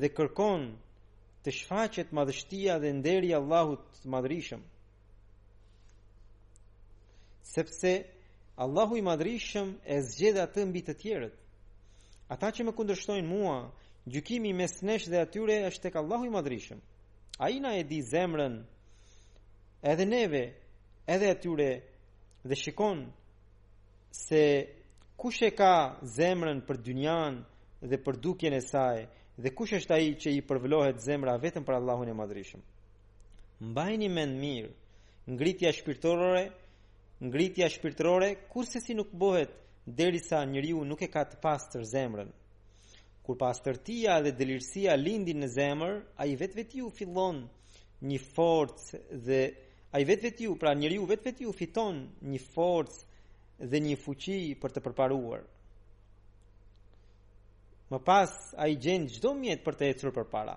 dhe 0.00 0.10
kërkon 0.18 0.68
të 1.46 1.54
shfaqet 1.60 2.12
madhështia 2.18 2.78
dhe 2.82 2.92
nderi 2.98 3.30
Allahut 3.38 4.02
madhërishëm. 4.14 4.62
Sepse, 7.48 7.92
Allahu 8.58 8.96
i 8.98 9.02
madrishëm 9.06 9.70
e 9.86 9.96
zgjedhë 10.08 10.42
atë 10.42 10.62
mbi 10.66 10.80
të 10.86 10.94
tjerët. 11.00 11.34
Ata 12.34 12.48
që 12.56 12.64
më 12.66 12.72
kundërshtojnë 12.74 13.28
mua, 13.30 13.58
gjykimi 14.10 14.50
mes 14.58 14.74
nesh 14.88 15.06
dhe 15.12 15.20
atyre 15.22 15.58
është 15.68 15.84
tek 15.84 15.98
Allahu 16.02 16.26
i 16.28 16.32
madrishëm. 16.34 16.80
Ai 17.44 17.60
na 17.62 17.70
e 17.80 17.84
di 17.90 18.00
zemrën 18.12 18.56
edhe 19.92 20.06
neve, 20.10 20.42
edhe 21.14 21.28
atyre 21.36 21.68
dhe 22.48 22.56
shikon 22.62 22.98
se 24.24 24.42
kush 25.20 25.40
e 25.48 25.54
ka 25.60 25.74
zemrën 26.16 26.58
për 26.66 26.76
dynjan 26.86 27.34
dhe 27.88 27.98
për 28.04 28.14
dukjen 28.24 28.54
e 28.58 28.60
saj 28.70 28.98
dhe 29.42 29.54
kush 29.56 29.72
është 29.78 29.94
ai 29.96 30.06
që 30.22 30.28
i 30.38 30.42
përvlohet 30.48 30.98
zemra 31.06 31.38
vetëm 31.44 31.62
për 31.66 31.78
Allahun 31.78 32.10
e 32.12 32.16
madrishëm. 32.26 32.60
Mbajni 33.70 34.08
mend 34.16 34.34
mirë, 34.42 34.72
ngritja 35.32 35.70
shpirtërore 35.78 36.42
ngritja 37.20 37.66
shpirtërore 37.68 38.36
kurse 38.52 38.78
si 38.80 38.94
nuk 38.94 39.10
bëhet 39.10 39.50
derisa 39.84 40.44
njeriu 40.46 40.84
nuk 40.86 41.00
e 41.02 41.08
ka 41.10 41.24
të 41.26 41.40
pastër 41.42 41.82
zemrën. 41.92 42.28
Kur 43.26 43.36
pastërtia 43.40 44.20
dhe 44.24 44.30
delirësia 44.38 44.94
lindin 44.96 45.42
në 45.42 45.48
zemër, 45.52 45.96
ai 46.22 46.36
vetvetiu 46.40 46.90
fillon 46.96 47.42
një 48.08 48.18
forcë 48.24 49.00
dhe 49.26 49.42
ai 49.96 50.04
vetvetiu, 50.08 50.54
pra 50.60 50.72
njeriu 50.76 51.04
vetvetiu 51.10 51.52
fiton 51.52 52.04
një 52.32 52.40
forcë 52.54 53.66
dhe 53.70 53.82
një 53.86 53.96
fuqi 54.04 54.38
për 54.62 54.70
të 54.76 54.80
përparuar. 54.86 55.42
Më 57.90 57.98
pas 58.04 58.32
a 58.56 58.64
i 58.68 58.76
gjenë 58.84 59.12
gjdo 59.16 59.32
mjetë 59.42 59.64
për 59.64 59.76
të 59.80 59.90
ecrë 59.92 60.14
për 60.18 60.26
para. 60.32 60.54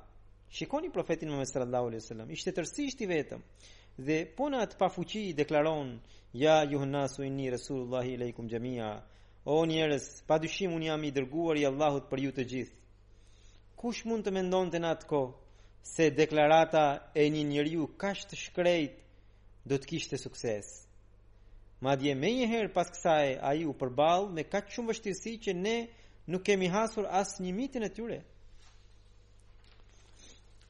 Shikoni 0.51 0.91
profetin 0.91 1.31
më 1.31 1.39
mesër 1.43 1.63
Allahu 1.65 1.91
a.s. 1.95 2.11
Ishte 2.35 2.51
tërsisht 2.57 3.01
i 3.03 3.07
vetëm 3.07 3.39
dhe 3.97 4.25
punat 4.37 4.77
pa 4.77 4.87
fuqi 4.89 5.35
deklaron 5.37 5.99
ja 6.33 6.63
Yuhanna 6.63 7.07
inni 7.25 7.49
rasulullah 7.51 8.05
ileikum 8.05 8.47
jamia 8.49 9.03
o 9.45 9.61
pa 9.65 9.77
padyshim 10.27 10.71
un 10.73 10.81
jam 10.81 11.03
i 11.03 11.11
dërguar 11.11 11.57
i 11.59 11.65
Allahut 11.65 12.09
për 12.09 12.19
ju 12.19 12.31
të 12.31 12.43
gjithë 12.51 12.75
kush 13.75 14.05
mund 14.05 14.23
të 14.25 14.31
mendonte 14.31 14.77
në 14.79 14.87
atë 14.89 15.07
kohë 15.09 15.33
se 15.89 16.09
deklarata 16.17 16.83
e 17.21 17.25
një 17.33 17.43
njeriu 17.49 17.87
kaq 18.01 18.19
të 18.29 18.35
shkrejt 18.37 18.93
do 19.65 19.75
të 19.77 19.85
kishte 19.87 20.17
sukses 20.17 20.69
madje 21.81 22.13
më 22.21 22.29
një 22.35 22.47
herë 22.53 22.71
pas 22.73 22.87
kësaj 22.95 23.35
ai 23.49 23.65
u 23.65 23.73
përball 23.81 24.29
me 24.35 24.43
kaq 24.43 24.69
shumë 24.73 24.89
vështirësi 24.91 25.33
që 25.43 25.51
ne 25.65 25.75
nuk 26.31 26.43
kemi 26.45 26.67
hasur 26.73 27.05
as 27.21 27.37
një 27.41 27.53
mitin 27.59 27.83
e 27.83 27.89
tyre 27.89 28.19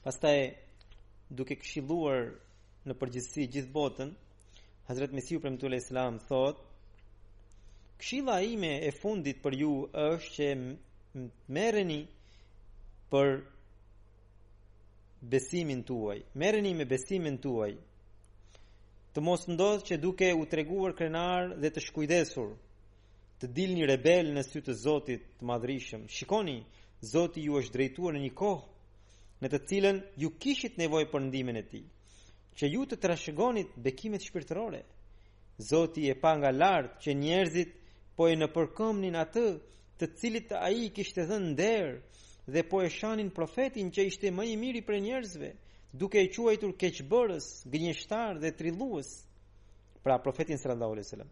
pastaj 0.03 0.39
duke 1.29 1.55
këshiluar 1.61 2.31
në 2.89 2.95
përgjithësi 2.97 3.43
gjithë 3.53 3.73
botën, 3.73 4.11
Hazret 4.87 5.11
Mesiu 5.13 5.41
për 5.41 5.51
mëtule 5.53 5.77
islam 5.81 6.15
thot, 6.29 6.57
këshilla 8.01 8.37
ime 8.53 8.71
e 8.87 8.89
fundit 9.01 9.37
për 9.43 9.57
ju 9.59 9.73
është 10.03 10.31
që 10.37 10.47
mereni 11.57 11.99
për 13.13 13.35
besimin 15.35 15.83
tuaj, 15.89 16.17
mereni 16.41 16.71
me 16.79 16.87
besimin 16.95 17.37
tuaj, 17.43 17.71
të 19.13 19.21
mos 19.27 19.45
ndodhë 19.51 19.85
që 19.91 19.99
duke 20.05 20.31
u 20.41 20.49
treguar 20.53 20.95
krenar 20.97 21.53
dhe 21.61 21.69
të 21.75 21.83
shkujdesur, 21.91 22.49
të 23.39 23.51
dil 23.57 23.77
një 23.77 23.91
rebel 23.93 24.33
në 24.33 24.43
sy 24.47 24.61
të 24.65 24.73
Zotit 24.81 25.27
të 25.37 25.45
madrishëm. 25.49 26.07
Shikoni, 26.17 26.57
Zoti 27.11 27.43
ju 27.45 27.57
është 27.59 27.73
drejtuar 27.75 28.13
në 28.15 28.21
një 28.27 28.33
kohë 28.41 29.41
në 29.41 29.49
të 29.53 29.59
cilën 29.69 29.99
ju 30.23 30.29
kishit 30.41 30.75
nevojë 30.81 31.09
për 31.13 31.21
ndihmën 31.27 31.57
e 31.57 31.63
tij 31.71 31.85
që 32.57 32.65
ju 32.73 32.85
të 32.85 32.97
trashëgonit 33.01 33.71
bekimet 33.79 34.23
shpirtërore. 34.25 34.81
Zoti 35.69 36.07
e 36.09 36.15
pa 36.21 36.31
nga 36.37 36.51
lartë 36.61 36.99
që 37.05 37.17
njerëzit 37.23 37.71
po 38.17 38.23
e 38.31 38.35
në 38.37 38.47
përkëmnin 38.55 39.15
atë 39.23 39.45
të 40.01 40.07
cilit 40.19 40.49
a 40.57 40.67
i 40.73 40.87
kishtë 40.95 41.27
dhe 41.31 41.37
nderë 41.39 41.95
dhe 42.53 42.63
po 42.69 42.77
e 42.85 42.89
shanin 42.89 43.29
profetin 43.37 43.91
që 43.95 44.01
ishte 44.09 44.31
më 44.35 44.43
i 44.51 44.55
miri 44.57 44.81
për 44.87 44.97
njerëzve, 45.05 45.49
duke 45.99 46.17
e 46.21 46.31
quajtur 46.33 46.73
keqëbërës, 46.81 47.47
gënjështar 47.71 48.39
dhe 48.41 48.51
trilluës, 48.57 49.09
pra 50.03 50.17
profetin 50.23 50.57
së 50.57 50.67
randa 50.71 50.89
ole 50.89 51.05
sëllëm. 51.05 51.29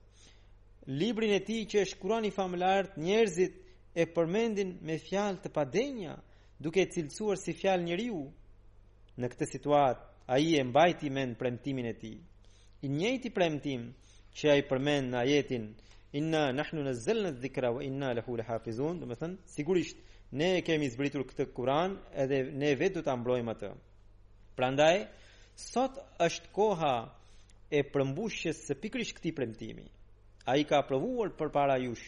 Librin 1.01 1.33
e 1.35 1.41
ti 1.45 1.57
që 1.71 1.77
e 1.81 1.89
shkuran 1.91 2.27
i 2.29 2.31
famëllartë, 2.35 2.99
njerëzit 3.03 3.55
e 3.95 4.03
përmendin 4.13 4.77
me 4.87 4.95
fjalë 5.07 5.41
të 5.43 5.51
padenja, 5.57 6.15
duke 6.63 6.79
e 6.85 6.89
cilësuar 6.93 7.37
si 7.41 7.53
fjalë 7.57 7.85
njeriu. 7.89 8.21
Në 9.19 9.27
këtë 9.33 9.49
situatë, 9.55 10.05
a 10.31 10.37
i 10.39 10.53
e 10.57 10.61
mbajti 10.63 11.09
në 11.09 11.23
premtimin 11.39 11.87
e 11.89 11.93
ti. 11.97 12.11
I 12.85 12.89
njëti 12.95 13.31
premtim 13.33 13.87
që 14.37 14.49
a 14.51 14.55
i 14.59 14.63
përmen 14.69 15.07
në 15.09 15.17
ajetin, 15.23 15.63
inna 16.19 16.51
nahnu 16.53 16.83
në 16.85 16.91
zëllën 17.05 17.33
të 17.35 17.41
dhikra, 17.45 17.71
wa 17.73 17.81
inna 17.83 18.11
lehu 18.19 18.35
le 18.37 18.45
hafizun, 18.45 18.99
dhe 19.01 19.07
me 19.09 19.17
thënë, 19.17 19.39
sigurisht, 19.49 19.97
ne 20.41 20.49
kemi 20.65 20.85
zbritur 20.93 21.25
këtë 21.31 21.47
kuran, 21.57 21.95
edhe 22.13 22.43
ne 22.61 22.69
vetë 22.77 22.97
du 22.99 23.03
të 23.07 23.11
ambrojmë 23.15 23.55
atë. 23.55 23.71
Prandaj, 24.59 24.99
sot 25.63 25.97
është 26.27 26.53
koha 26.53 26.93
e 27.73 27.81
përmbushjes 27.95 28.61
së 28.67 28.77
pikrish 28.85 29.15
këti 29.17 29.33
premtimi. 29.39 29.87
A 30.45 30.57
i 30.61 30.69
ka 30.69 30.83
provuar 30.85 31.33
për 31.41 31.49
para 31.57 31.79
jush, 31.81 32.05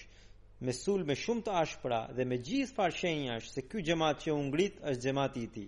me 0.62 0.74
sul 0.78 1.02
me 1.10 1.18
shumë 1.18 1.48
të 1.48 1.58
ashpra 1.64 2.04
dhe 2.14 2.26
me 2.30 2.38
gjithë 2.38 2.78
farë 2.78 2.98
shenjash 3.02 3.50
se 3.56 3.66
kjo 3.66 3.82
gjemat 3.92 4.22
që 4.24 4.36
unë 4.38 4.48
ngrit 4.54 4.78
është 4.92 5.04
gjemat 5.10 5.42
i 5.44 5.48
ti. 5.58 5.66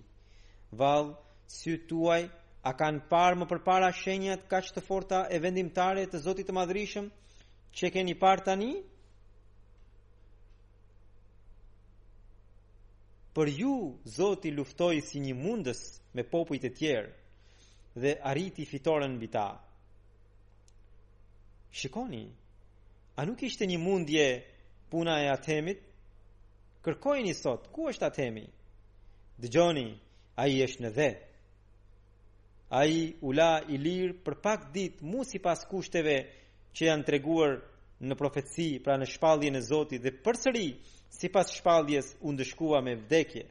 Valë, 0.78 1.18
sy 1.54 1.76
tuaj 1.89 2.22
A 2.65 2.71
kanë 2.80 3.02
parë 3.12 3.36
më 3.41 3.45
përpara 3.52 3.88
shenjat 4.02 4.43
kaq 4.52 4.67
të 4.76 4.82
forta 4.86 5.17
e 5.28 5.38
vendimtare 5.45 6.06
të 6.12 6.19
Zotit 6.26 6.47
të 6.47 6.54
Madhrishëm 6.58 7.10
që 7.80 7.89
keni 7.95 8.13
parë 8.21 8.45
tani? 8.45 8.69
Për 13.39 13.52
ju 13.56 13.73
Zoti 14.15 14.54
luftoi 14.56 15.02
si 15.10 15.19
një 15.26 15.34
mundës 15.41 15.82
me 16.15 16.23
popujt 16.36 16.69
e 16.69 16.71
tjerë 16.78 17.99
dhe 18.04 18.15
arriti 18.32 18.69
fitoren 18.69 19.17
mbi 19.17 19.30
ta. 19.36 19.45
Shikoni, 21.82 22.23
a 23.19 23.28
nuk 23.28 23.43
ishte 23.49 23.67
një 23.73 23.82
mundje 23.84 24.30
puna 24.93 25.17
e 25.19 25.28
Atemit? 25.36 25.84
Kërkojini 26.86 27.36
sot, 27.41 27.67
ku 27.76 27.91
është 27.91 28.08
Atemi? 28.10 28.47
Dëgjoni, 29.43 29.88
ai 30.43 30.60
është 30.71 30.88
në 30.88 30.95
vetë 31.02 31.30
a 32.76 32.86
i 32.90 33.14
ula 33.22 33.62
i 33.70 33.78
lirë 33.78 34.16
për 34.26 34.36
pak 34.42 34.62
ditë 34.74 35.06
mu 35.06 35.22
si 35.30 35.38
pas 35.46 35.60
kushteve 35.70 36.16
që 36.74 36.86
janë 36.88 37.06
treguar 37.06 37.52
në 38.10 38.16
profetësi 38.18 38.66
pra 38.84 38.96
në 38.98 39.06
shpalje 39.14 39.52
në 39.54 39.60
Zotit 39.68 40.02
dhe 40.02 40.10
për 40.26 40.40
sëri 40.42 40.70
si 41.14 41.30
pas 41.30 41.52
shpaljes 41.54 42.08
undëshkua 42.26 42.80
me 42.82 42.96
vdekje. 43.04 43.44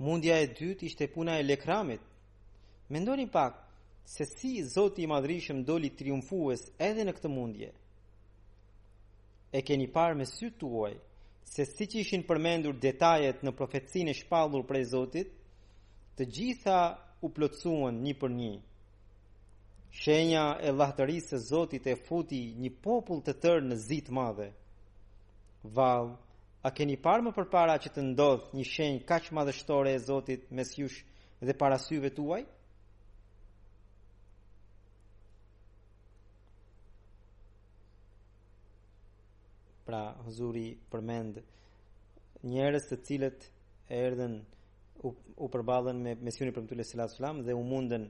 Mundja 0.00 0.38
e 0.40 0.46
dytë 0.56 0.86
ishte 0.88 1.08
puna 1.12 1.34
e 1.36 1.42
lekramit. 1.44 2.00
Mendojnë 2.88 3.28
pak 3.34 3.58
se 4.14 4.24
si 4.32 4.54
Zotit 4.72 5.02
i 5.04 5.08
madrishëm 5.12 5.60
doli 5.68 5.90
triumfues 5.92 6.62
edhe 6.88 7.04
në 7.04 7.12
këtë 7.18 7.32
mundje. 7.34 7.68
E 9.52 9.60
ke 9.60 9.76
një 9.76 9.90
parë 9.92 10.16
me 10.22 10.24
sy 10.32 10.48
të 10.56 10.72
uaj 10.72 10.96
se 11.44 11.68
si 11.74 11.90
që 11.92 12.00
ishin 12.06 12.24
përmendur 12.24 12.80
detajet 12.80 13.44
në 13.44 13.52
profetësin 13.58 14.08
e 14.14 14.16
shpallur 14.16 14.64
prej 14.68 14.86
Zotit, 14.94 15.36
të 16.20 16.26
gjitha 16.36 16.78
u 17.24 17.30
plotësuan 17.32 17.96
një 18.04 18.12
për 18.20 18.32
një. 18.36 18.52
Shenja 20.04 20.42
e 20.60 20.70
lahtërisë 20.76 21.30
së 21.32 21.38
Zotit 21.48 21.86
e 21.88 21.94
futi 21.96 22.40
një 22.60 22.70
popull 22.84 23.22
të 23.24 23.34
tërë 23.42 23.64
në 23.70 23.78
zi 23.86 23.98
të 24.04 24.12
madhe. 24.18 24.50
Vall, 25.76 26.12
a 26.66 26.74
keni 26.76 26.98
parë 27.04 27.24
më 27.26 27.32
përpara 27.38 27.78
që 27.80 27.94
të 27.94 28.04
ndodh 28.10 28.52
një 28.56 28.66
shenjë 28.72 29.02
kaq 29.08 29.32
madhështore 29.38 29.96
e 29.96 30.02
Zotit 30.08 30.44
mes 30.56 30.74
jush 30.78 31.00
dhe 31.46 31.56
para 31.60 31.78
syve 31.86 32.12
tuaj? 32.20 32.42
Pra, 39.88 40.04
Huzuri 40.28 40.68
përmend 40.92 41.40
njerëz 42.46 42.84
të 42.92 43.00
cilët 43.08 43.50
erdhën 43.90 44.42
u, 45.02 45.14
u 45.40 45.48
përballën 45.48 46.00
me 46.02 46.12
misionin 46.20 46.52
për 46.54 46.64
mbulesë 46.66 46.92
selam 46.92 47.08
selam 47.14 47.38
dhe 47.46 47.54
u 47.56 47.62
mundën 47.64 48.04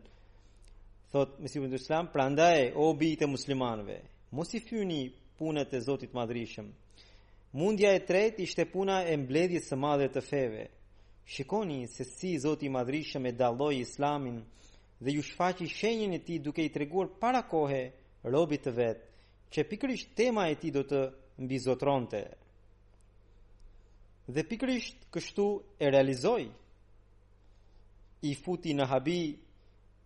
thot 1.12 1.37
misioni 1.42 1.68
për 1.70 1.85
selam 1.85 2.09
prandaj 2.12 2.72
o 2.83 2.88
bijtë 2.98 3.29
muslimanëve 3.31 4.00
mos 4.37 4.50
i 4.55 4.61
fyni 4.66 5.03
punët 5.38 5.74
e 5.74 5.81
Zotit 5.87 6.14
madhrishëm 6.16 6.70
mundja 7.59 7.92
e 7.94 8.03
tretë 8.09 8.44
ishte 8.46 8.66
puna 8.72 9.03
e 9.07 9.14
mbledhjes 9.16 9.70
së 9.70 9.79
madhe 9.85 10.09
të 10.14 10.24
feve 10.31 10.64
shikoni 11.35 11.85
se 11.88 12.05
si 12.09 12.33
Zoti 12.42 12.66
i 12.66 12.72
madhrishëm 12.76 13.29
e 13.31 13.37
dalloi 13.42 13.81
islamin 13.85 14.40
dhe 15.00 15.11
ju 15.14 15.22
shfaqi 15.31 15.68
shenjën 15.70 16.14
e 16.16 16.24
tij 16.26 16.40
duke 16.46 16.64
i 16.64 16.72
treguar 16.74 17.09
para 17.20 17.42
kohe 17.48 17.83
robit 18.26 18.66
të 18.66 18.72
vet 18.81 19.00
që 19.55 19.68
pikërisht 19.70 20.14
tema 20.18 20.48
e 20.50 20.59
tij 20.59 20.74
do 20.74 20.83
të 20.92 21.00
mbizotronte 21.44 22.20
dhe 24.35 24.42
pikërisht 24.50 25.07
kështu 25.14 25.46
e 25.81 25.87
realizoi 25.90 26.50
i 28.22 28.35
futi 28.37 28.72
në 28.76 28.87
habi 28.90 29.18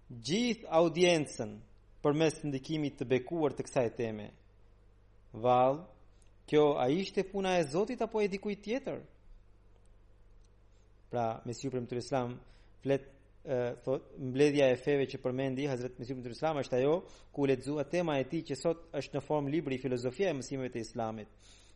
gjith 0.09 0.65
audiencën 0.69 1.57
për 2.05 2.15
mes 2.21 2.37
ndikimit 2.47 3.01
të 3.01 3.09
bekuar 3.11 3.55
të 3.57 3.65
kësaj 3.67 3.89
teme. 3.97 4.27
Val, 5.33 5.81
kjo 6.47 6.67
a 6.79 6.87
ishte 6.93 7.25
puna 7.27 7.57
e 7.59 7.65
Zotit 7.73 8.03
apo 8.05 8.21
e 8.23 8.29
dikuj 8.29 8.55
tjetër? 8.65 9.01
Pra, 11.11 11.41
Mesiu 11.47 11.71
për 11.73 11.81
më 11.81 11.89
të 11.91 12.25
flet, 12.85 13.05
e, 13.47 13.57
thot, 13.85 14.11
mbledhja 14.21 14.67
e 14.73 14.77
feve 14.77 15.07
që 15.09 15.19
përmendi, 15.23 15.67
Hazret 15.71 15.99
Mesiu 15.99 16.17
për 16.19 16.35
më 16.59 16.65
është 16.65 16.79
ajo 16.79 16.95
ku 17.33 17.47
le 17.47 17.57
dzua 17.57 17.85
tema 17.85 18.19
e 18.19 18.29
ti 18.29 18.43
që 18.43 18.55
sot 18.63 18.79
është 18.99 19.17
në 19.19 19.25
formë 19.27 19.51
libri 19.51 19.75
i 19.75 19.79
filozofia 19.83 20.29
e 20.31 20.37
mësimeve 20.39 20.71
të 20.75 20.81
islamit. 20.87 21.29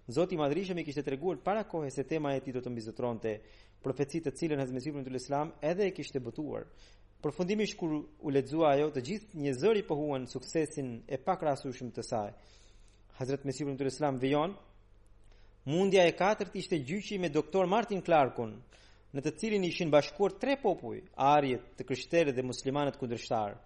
Zoti 0.08 0.36
madrishëm 0.36 0.78
i 0.78 0.84
kishte 0.84 1.02
të 1.02 1.16
para 1.44 1.64
kohë 1.64 1.90
se 1.90 2.04
tema 2.04 2.34
e 2.34 2.40
ti 2.40 2.52
do 2.52 2.60
të 2.60 2.70
mbizotronte, 2.70 3.30
profecitë 3.84 4.26
të 4.32 4.40
cilën 4.42 4.60
Hazmi 4.60 4.80
Sibrin 4.82 5.04
tul 5.06 5.18
Islam 5.18 5.52
edhe 5.62 5.86
e 5.88 5.92
kishte 5.94 6.18
botuar. 6.20 6.64
Përfundimisht 7.22 7.76
kur 7.78 7.92
u 8.22 8.30
lexua 8.30 8.68
ajo, 8.76 8.88
të 8.94 9.00
gjithë 9.08 9.34
një 9.42 9.52
zëri 9.60 9.82
pohuan 9.86 10.26
suksesin 10.30 10.88
e 11.06 11.16
pakrahasueshëm 11.18 11.90
të 11.94 12.02
saj. 12.08 12.30
Hazrat 13.18 13.44
Mesihun 13.46 13.76
tul 13.78 13.90
Islam 13.90 14.18
mundja 15.68 16.02
e 16.06 16.12
katërt 16.12 16.54
ishte 16.56 16.76
gjyqi 16.78 17.18
me 17.18 17.28
doktor 17.28 17.66
Martin 17.66 18.00
Clarkun, 18.02 18.52
në 19.14 19.20
të 19.22 19.30
cilin 19.38 19.64
ishin 19.64 19.90
bashkuar 19.90 20.32
tre 20.40 20.56
popuj, 20.62 21.02
arjet, 21.16 21.62
të 21.76 21.82
krishterët 21.84 22.34
dhe 22.36 22.42
muslimanët 22.46 22.96
kundërshtar. 22.96 23.58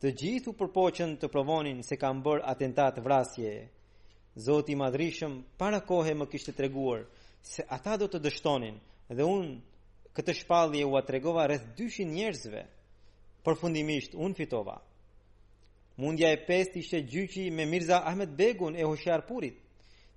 Të 0.00 0.08
gjithë 0.18 0.50
u 0.50 0.54
përpoqën 0.58 1.18
të 1.20 1.28
provonin 1.28 1.82
se 1.82 1.96
kanë 1.96 2.22
bër 2.22 2.40
atentat 2.48 3.02
vrasje. 3.04 3.68
Zoti 4.36 4.72
i 4.72 4.76
Madhrishëm 4.80 5.42
para 5.58 5.80
kohë 5.84 6.14
më 6.16 6.28
kishte 6.30 6.54
treguar 6.56 7.04
se 7.42 7.62
ata 7.68 7.96
do 7.98 8.08
të 8.08 8.18
dështonin, 8.24 8.78
dhe 9.08 9.24
unë 9.24 9.56
këtë 10.14 10.34
shpallje 10.42 10.84
u 10.86 10.96
atregova 10.98 11.46
rreth 11.48 11.66
200 11.78 12.06
njerëzve. 12.14 12.62
Përfundimisht 13.44 14.14
unë 14.14 14.36
fitova. 14.38 14.76
Mundja 15.98 16.30
e 16.32 16.38
pestë 16.46 16.78
ishte 16.78 17.00
gjyqi 17.10 17.48
me 17.52 17.66
Mirza 17.66 17.98
Ahmed 18.08 18.36
Begun 18.38 18.76
e 18.76 18.84
Hosharpurit 18.86 19.58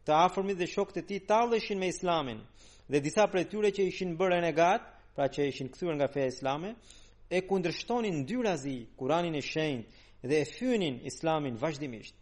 Të 0.06 0.13
afërmit 0.13 0.60
dhe 0.60 0.67
shokët 0.69 1.00
e 1.02 1.02
tij 1.10 1.24
talleshin 1.28 1.80
me 1.82 1.88
Islamin 1.89 2.39
dhe 2.91 3.02
disa 3.02 3.26
prej 3.32 3.48
tyre 3.50 3.71
që 3.76 3.88
ishin 3.89 4.12
bërë 4.19 4.38
negat 4.45 4.84
pra 5.15 5.26
që 5.34 5.48
ishin 5.50 5.71
kthyer 5.74 5.95
nga 5.98 6.06
feja 6.13 6.30
islame, 6.30 6.69
e 7.32 7.38
kundërshtonin 7.50 8.19
dyrazi 8.30 8.76
Kur'anin 9.00 9.34
e 9.34 9.41
shenjtë 9.52 10.30
dhe 10.30 10.36
e 10.43 10.45
fynin 10.56 10.95
Islamin 11.10 11.58
vazhdimisht. 11.63 12.13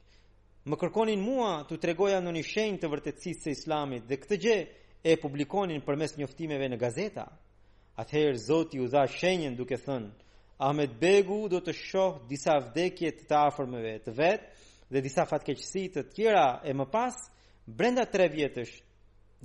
Më 0.71 0.75
kërkonin 0.79 1.19
mua 1.19 1.65
të 1.67 1.75
tregoja 1.83 2.19
në 2.23 2.31
një 2.37 2.43
shenjt 2.53 2.79
të 2.85 2.91
vërtetësisë 2.93 3.41
së 3.43 3.55
Islamit 3.57 4.03
dhe 4.07 4.19
këtë 4.23 4.39
gjë 4.45 4.59
e 5.03 5.15
publikonin 5.19 5.81
përmes 5.83 6.13
njoftimeve 6.17 6.69
në 6.71 6.77
gazeta. 6.79 7.25
Atëherë 8.01 8.39
Zoti 8.47 8.77
u 8.81 8.87
dha 8.89 9.03
shenjën 9.17 9.55
duke 9.59 9.77
thënë: 9.85 10.09
Ahmed 10.57 10.91
Begu 11.01 11.39
do 11.51 11.59
të 11.61 11.73
shoh 11.77 12.13
disa 12.31 12.55
vdekje 12.69 13.09
të 13.17 13.25
të 13.29 13.35
afërmëve 13.49 13.93
të 14.05 14.13
vet 14.21 14.43
dhe 14.91 15.01
disa 15.03 15.25
fatkeqësi 15.27 15.83
të 15.93 16.01
tjera 16.15 16.45
e 16.63 16.71
më 16.73 16.85
pas 16.93 17.17
brenda 17.67 18.05
3 18.13 18.29
vjetësh 18.35 18.73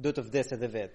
do 0.02 0.12
të 0.14 0.22
vdese 0.28 0.54
edhe 0.58 0.68
vet. 0.76 0.94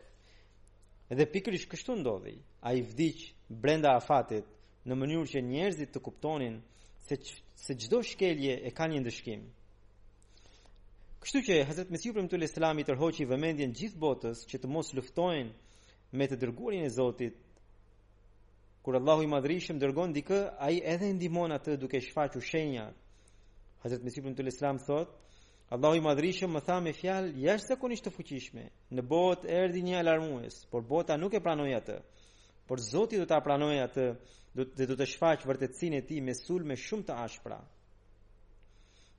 Edhe 1.11 1.27
pikërisht 1.33 1.67
kështu 1.73 1.97
ndodhi. 1.99 2.37
Ai 2.67 2.79
vdiq 2.81 3.33
brenda 3.49 3.91
afatit 3.99 4.47
në 4.87 4.93
mënyrë 4.95 5.27
që 5.33 5.43
njerëzit 5.49 5.89
të 5.93 5.99
kuptonin 6.07 6.61
se 7.09 7.19
se 7.63 7.73
çdo 7.79 7.99
shkelje 8.03 8.53
e 8.67 8.71
ka 8.75 8.85
një 8.91 8.99
ndëshkim. 9.03 9.41
Kështu 11.23 11.39
që 11.47 11.55
Hazret 11.69 11.91
Mesiu 11.93 12.11
për 12.15 12.25
mëtyrë 12.25 12.43
Islami 12.49 12.83
të 12.87 12.95
rhoqi 12.97 13.23
vëmendjen 13.27 13.71
gjithë 13.79 13.99
botës 14.03 14.39
që 14.51 14.57
të 14.59 14.67
mos 14.71 14.89
luftojnë 14.97 16.17
me 16.19 16.25
të 16.27 16.35
dërguarin 16.41 16.81
e 16.83 16.89
Zotit. 16.95 17.37
Kur 18.83 18.97
Allahu 18.99 19.23
i 19.23 19.29
Madhri 19.31 19.55
dërgon 19.83 20.11
dikë, 20.17 20.39
ai 20.67 20.81
edhe 20.93 21.07
i 21.07 21.13
ndihmon 21.15 21.53
atë 21.57 21.77
duke 21.83 22.01
shfaqur 22.09 22.43
shenja. 22.49 22.89
Hazret 23.85 24.03
Mesiu 24.03 24.25
për 24.25 24.33
mëtyrë 24.33 24.51
Islam 24.55 24.81
thot: 24.83 25.13
Allahu 25.71 25.95
i 25.95 26.03
Madhri 26.09 26.33
më 26.57 26.61
tha 26.67 26.77
me 26.81 26.91
fjalë 26.99 27.31
jashtëzakonisht 27.45 28.09
të 28.09 28.13
fuqishme. 28.17 28.67
Në 28.91 29.05
botë 29.13 29.47
erdhi 29.61 29.85
një 29.87 30.01
alarmues, 30.03 30.59
por 30.71 30.81
bota 30.91 31.15
nuk 31.23 31.37
e 31.39 31.41
pranoi 31.47 31.69
atë. 31.79 32.01
Por 32.67 32.83
Zoti 32.89 33.23
do 33.23 33.29
ta 33.31 33.39
pranojë 33.47 33.85
atë, 33.87 34.09
do 34.59 34.67
të 34.75 34.89
do 34.91 34.99
të 34.99 35.07
shfaq 35.15 35.47
vërtetësinë 35.47 36.03
e 36.03 36.05
tij 36.11 36.19
me 36.27 36.35
sulme 36.43 36.75
shumë 36.87 37.07
të 37.09 37.21
ashpra. 37.29 37.61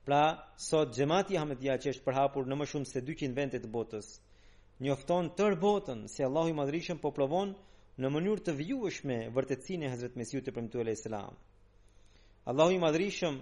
Pra, 0.05 0.53
sot 0.57 0.91
gjemati 0.93 1.33
hamet 1.39 1.57
dhja 1.63 1.73
që 1.81 1.89
është 1.95 2.03
përhapur 2.05 2.45
në 2.49 2.55
më 2.61 2.65
shumë 2.69 2.87
se 2.91 3.01
200 3.05 3.31
vendet 3.39 3.63
të 3.65 3.69
botës, 3.75 4.05
njofton 4.85 5.31
tër 5.39 5.55
botën 5.63 6.03
se 6.13 6.21
Allahu 6.27 6.51
i 6.51 6.55
madrishëm 6.59 6.99
po 7.01 7.09
provon 7.15 7.55
në 8.03 8.11
mënyrë 8.13 8.43
të 8.45 8.53
viju 8.59 8.85
është 8.85 9.07
me 9.09 9.17
e 9.87 9.89
Hazret 9.93 10.15
Mesiu 10.21 10.43
të 10.45 10.53
përmëtu 10.59 10.81
e 10.81 10.85
lejë 10.91 11.01
selam. 11.07 11.33
Allahu 12.53 12.75
i 12.75 12.79
madrishëm 12.85 13.39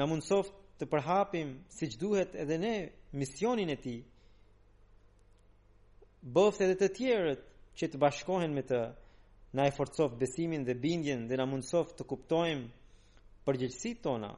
në 0.00 0.08
mundësof 0.14 0.48
të 0.80 0.88
përhapim 0.94 1.52
si 1.76 1.90
që 1.92 2.00
duhet 2.06 2.32
edhe 2.46 2.58
ne 2.64 2.72
misionin 3.20 3.68
e 3.68 3.76
ti, 3.84 3.96
bëft 6.38 6.64
edhe 6.64 6.78
të 6.80 6.90
tjerët 6.96 7.44
që 7.82 7.92
të 7.92 8.00
bashkohen 8.06 8.56
me 8.56 8.64
të 8.72 8.80
na 9.58 9.68
e 9.68 9.76
forcof 9.76 10.16
besimin 10.24 10.64
dhe 10.64 10.78
bindjen 10.86 11.28
dhe 11.28 11.36
na 11.36 11.44
mundësof 11.52 11.92
të 11.98 12.08
kuptojmë 12.08 12.70
përgjegjësitë 13.44 14.00
tona, 14.08 14.32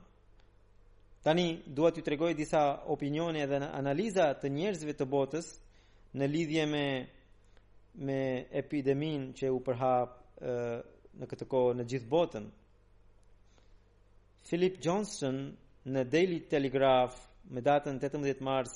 Tani 1.22 1.58
dua 1.66 1.90
t'ju 1.92 2.00
tregoj 2.06 2.32
disa 2.32 2.60
opinione 2.94 3.42
dhe 3.50 3.58
analiza 3.80 4.24
të 4.40 4.48
njerëzve 4.56 4.94
të 4.96 5.06
botës 5.14 5.48
në 6.16 6.28
lidhje 6.32 6.62
me 6.72 6.84
me 8.08 8.20
epideminë 8.60 9.34
që 9.40 9.50
u 9.52 9.58
përhap 9.66 10.14
në 11.20 11.28
këtë 11.32 11.46
kohë 11.54 11.74
në 11.76 11.86
gjithë 11.92 12.08
botën. 12.14 12.46
Philip 14.48 14.78
Johnson 14.86 15.42
në 15.92 16.06
Daily 16.14 16.38
Telegraph 16.54 17.18
me 17.52 17.60
datën 17.68 18.00
18 18.08 18.40
Mars 18.48 18.72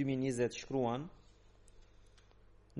2020 0.00 0.60
shkruan 0.66 1.08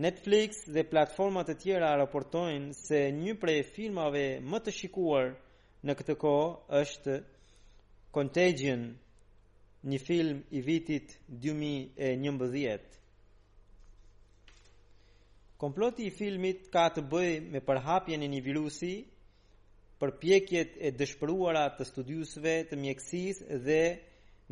Netflix 0.06 0.66
dhe 0.76 0.84
platformat 0.92 1.54
e 1.54 1.56
tjera 1.64 1.94
raportojnë 2.02 2.76
se 2.82 3.00
një 3.24 3.38
prej 3.44 3.64
filmave 3.72 4.26
më 4.52 4.60
të 4.66 4.76
shikuar 4.82 5.32
në 5.86 5.96
këtë 6.02 6.18
kohë 6.26 6.82
është 6.84 7.16
Contagion, 8.16 8.84
një 9.86 9.98
film 10.02 10.38
i 10.50 10.60
vitit 10.60 11.12
2011. 11.28 12.94
Komploti 15.56 16.10
i 16.10 16.12
filmit 16.12 16.66
ka 16.74 16.88
të 16.96 17.04
bëj 17.08 17.28
me 17.54 17.62
përhapjen 17.64 18.22
e 18.22 18.28
një 18.32 18.40
virusi, 18.48 18.94
përpjekjet 20.02 20.74
e 20.84 20.90
dëshpëruara 20.98 21.62
të 21.78 21.86
studiusve 21.88 22.56
të 22.70 22.76
mjekësis 22.82 23.38
dhe 23.64 23.80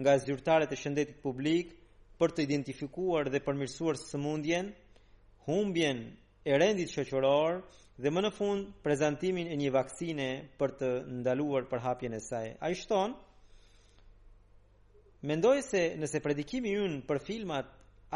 nga 0.01 0.15
zyrtarët 0.25 0.73
e 0.73 0.79
shëndetit 0.81 1.19
publik 1.27 1.75
për 2.21 2.33
të 2.33 2.47
identifikuar 2.47 3.29
dhe 3.29 3.43
përmirësuar 3.45 3.99
sëmundjen, 4.01 4.71
humbjen 5.49 6.01
e 6.51 6.57
rendit 6.63 6.95
shoqëror 6.95 7.61
dhe 8.03 8.09
më 8.11 8.23
në 8.25 8.33
fund 8.39 8.71
prezantimin 8.87 9.51
e 9.55 9.61
një 9.61 9.75
vaksine 9.77 10.31
për 10.59 10.79
të 10.81 10.89
ndaluar 11.21 11.67
përhapjen 11.73 12.15
e 12.17 12.23
saj. 12.31 12.47
Ai 12.65 12.75
shton, 12.81 13.13
Mendoj 15.25 15.63
se 15.65 15.81
nëse 15.97 16.21
predikimi 16.21 16.75
ynë 16.77 16.97
për 17.09 17.19
filmat 17.25 17.69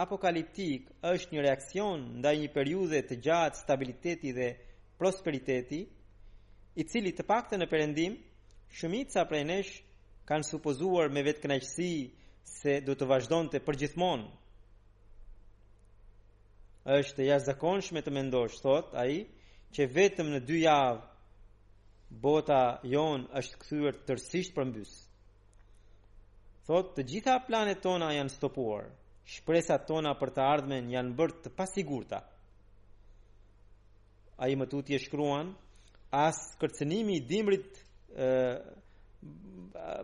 apokaliptik 0.02 0.90
është 1.10 1.32
një 1.36 1.44
reakcion 1.46 2.02
ndaj 2.18 2.32
një 2.42 2.50
periudhe 2.56 2.98
të 3.10 3.16
gjatë 3.26 3.60
stabiliteti 3.62 4.32
dhe 4.38 4.48
prosperiteti, 5.00 5.78
i 6.76 6.84
cili 6.90 7.14
të 7.16 7.24
pakte 7.30 7.56
në 7.56 7.64
perëndim, 7.72 8.18
shumica 8.82 9.24
prej 9.30 9.40
nesh 9.52 9.72
kanë 10.32 10.48
supozuar 10.50 11.08
me 11.16 11.24
vetë 11.30 11.46
knajqësi 11.46 11.88
se 12.58 12.76
do 12.90 12.92
të 13.00 13.08
vazhdojnë 13.14 13.54
të 13.54 13.62
përgjithmonë. 13.70 14.28
është 16.98 17.24
jashtë 17.30 17.46
zakonshme 17.54 18.02
të 18.04 18.16
mendosh, 18.20 18.60
thot, 18.66 18.92
ai 19.04 19.16
që 19.76 19.88
vetëm 19.96 20.34
në 20.34 20.42
dy 20.50 20.60
javë 20.66 21.02
bota 22.28 22.60
jonë 22.96 23.32
është 23.40 23.62
këthyër 23.64 24.02
tërsisht 24.08 24.52
përmbysë 24.60 25.07
thot 26.68 26.90
të 26.98 27.04
gjitha 27.08 27.36
planet 27.48 27.80
tona 27.80 28.10
janë 28.12 28.34
stopuar. 28.34 28.90
Shpresat 29.28 29.86
tona 29.88 30.12
për 30.20 30.32
të 30.36 30.42
ardhmen 30.44 30.90
janë 30.92 31.14
bërë 31.16 31.38
të 31.46 31.52
pasigurta. 31.56 32.18
Ai 34.44 34.52
më 34.56 34.66
tutje 34.70 34.98
shkruan 35.02 35.54
as 36.14 36.42
kërcënimi 36.60 37.16
i 37.16 37.24
dimrit 37.30 37.80
ë 38.12 38.58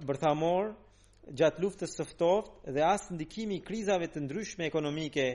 bërthamor 0.09 0.73
gjatë 1.39 1.63
luftës 1.63 1.93
së 2.01 2.05
dhe 2.73 2.83
as 2.89 3.05
ndikimi 3.13 3.57
i 3.61 3.65
krizave 3.69 4.09
të 4.09 4.25
ndryshme 4.25 4.67
ekonomike 4.69 5.29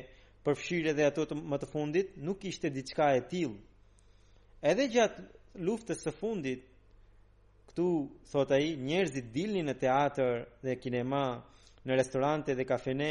përfshirë 0.44 0.92
edhe 0.94 1.06
ato 1.08 1.26
të 1.30 1.36
më 1.52 1.58
të 1.62 1.70
fundit 1.72 2.18
nuk 2.28 2.46
ishte 2.52 2.70
diçka 2.76 3.14
e 3.16 3.22
tillë. 3.32 3.58
Edhe 4.72 4.90
gjatë 4.98 5.30
luftës 5.66 6.04
së 6.06 6.12
fundit 6.20 6.66
Këtu, 7.70 7.90
thot 8.32 8.52
ai, 8.56 8.70
njerëzit 8.90 9.28
dilnin 9.36 9.68
në 9.70 9.74
teatër 9.80 10.44
dhe 10.66 10.76
kinema, 10.82 11.22
në 11.88 11.98
restorante 12.00 12.56
dhe 12.58 12.66
kafene, 12.70 13.10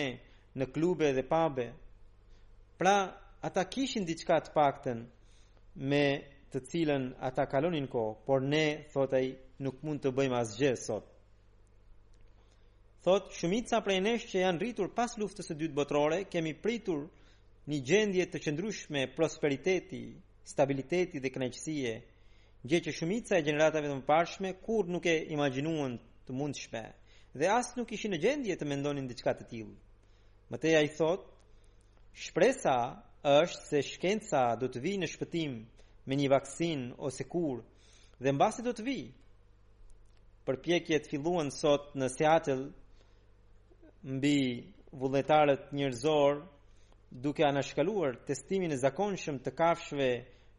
në 0.58 0.66
klube 0.76 1.12
dhe 1.16 1.22
pabe. 1.30 1.66
Pra, 2.80 2.94
ata 3.48 3.64
kishin 3.74 4.06
diçka 4.08 4.40
të 4.46 4.52
paktën 4.56 5.04
me 5.92 6.02
të 6.50 6.62
cilën 6.70 7.06
ata 7.28 7.44
kalonin 7.52 7.86
kohë, 7.92 8.16
por 8.26 8.42
ne, 8.52 8.64
thot 8.94 9.14
nuk 9.64 9.78
mund 9.84 10.02
të 10.04 10.12
bëjmë 10.18 10.38
asgjë 10.40 10.72
sot. 10.86 11.08
Thot, 13.04 13.28
shumica 13.38 13.78
prej 13.84 14.00
nesh 14.04 14.26
që 14.32 14.42
janë 14.42 14.62
rritur 14.62 14.90
pas 14.98 15.14
luftës 15.22 15.46
së 15.52 15.56
dytë 15.60 15.76
botërore, 15.78 16.22
kemi 16.32 16.52
pritur 16.64 17.04
një 17.70 17.78
gjendje 17.90 18.26
të 18.32 18.40
qëndrueshme 18.46 19.04
prosperiteti, 19.18 20.02
stabiliteti 20.50 21.20
dhe 21.22 21.30
kënaqësie, 21.34 21.94
gjë 22.66 22.80
që 22.86 22.92
shumica 22.96 23.36
e 23.38 23.44
gjeneratave 23.46 23.86
të 23.90 23.98
mëparshme 24.00 24.50
kur 24.66 24.88
nuk 24.90 25.06
e 25.06 25.14
imagjinuan 25.32 25.98
të 26.26 26.34
mundshme 26.34 26.82
dhe 27.38 27.46
as 27.54 27.68
nuk 27.78 27.90
ishin 27.94 28.14
në 28.16 28.20
gjendje 28.24 28.56
të 28.58 28.66
mendonin 28.66 29.06
diçka 29.06 29.34
të 29.38 29.46
tillë. 29.50 29.76
Matej 30.50 30.74
ai 30.74 30.88
thot, 30.96 31.28
shpresa 32.12 32.74
është 33.22 33.68
se 33.68 33.82
shkenca 33.92 34.56
do 34.58 34.66
të 34.68 34.80
vijë 34.84 35.02
në 35.04 35.10
shpëtim 35.14 35.52
me 36.08 36.18
një 36.18 36.30
vaksinë 36.34 36.96
ose 36.98 37.26
kur 37.30 37.62
dhe 38.18 38.32
mbasi 38.32 38.64
do 38.66 38.72
të 38.74 38.86
vijë. 38.88 39.08
Përpjekjet 40.48 41.10
filluan 41.10 41.52
sot 41.52 41.92
në 41.94 42.08
Seattle 42.10 42.70
mbi 44.08 44.36
vullnetarët 44.96 45.70
njerëzor 45.76 46.40
duke 47.10 47.44
anashkaluar 47.46 48.16
testimin 48.26 48.72
e 48.72 48.80
zakonshëm 48.80 49.38
të 49.44 49.52
kafshëve 49.58 50.10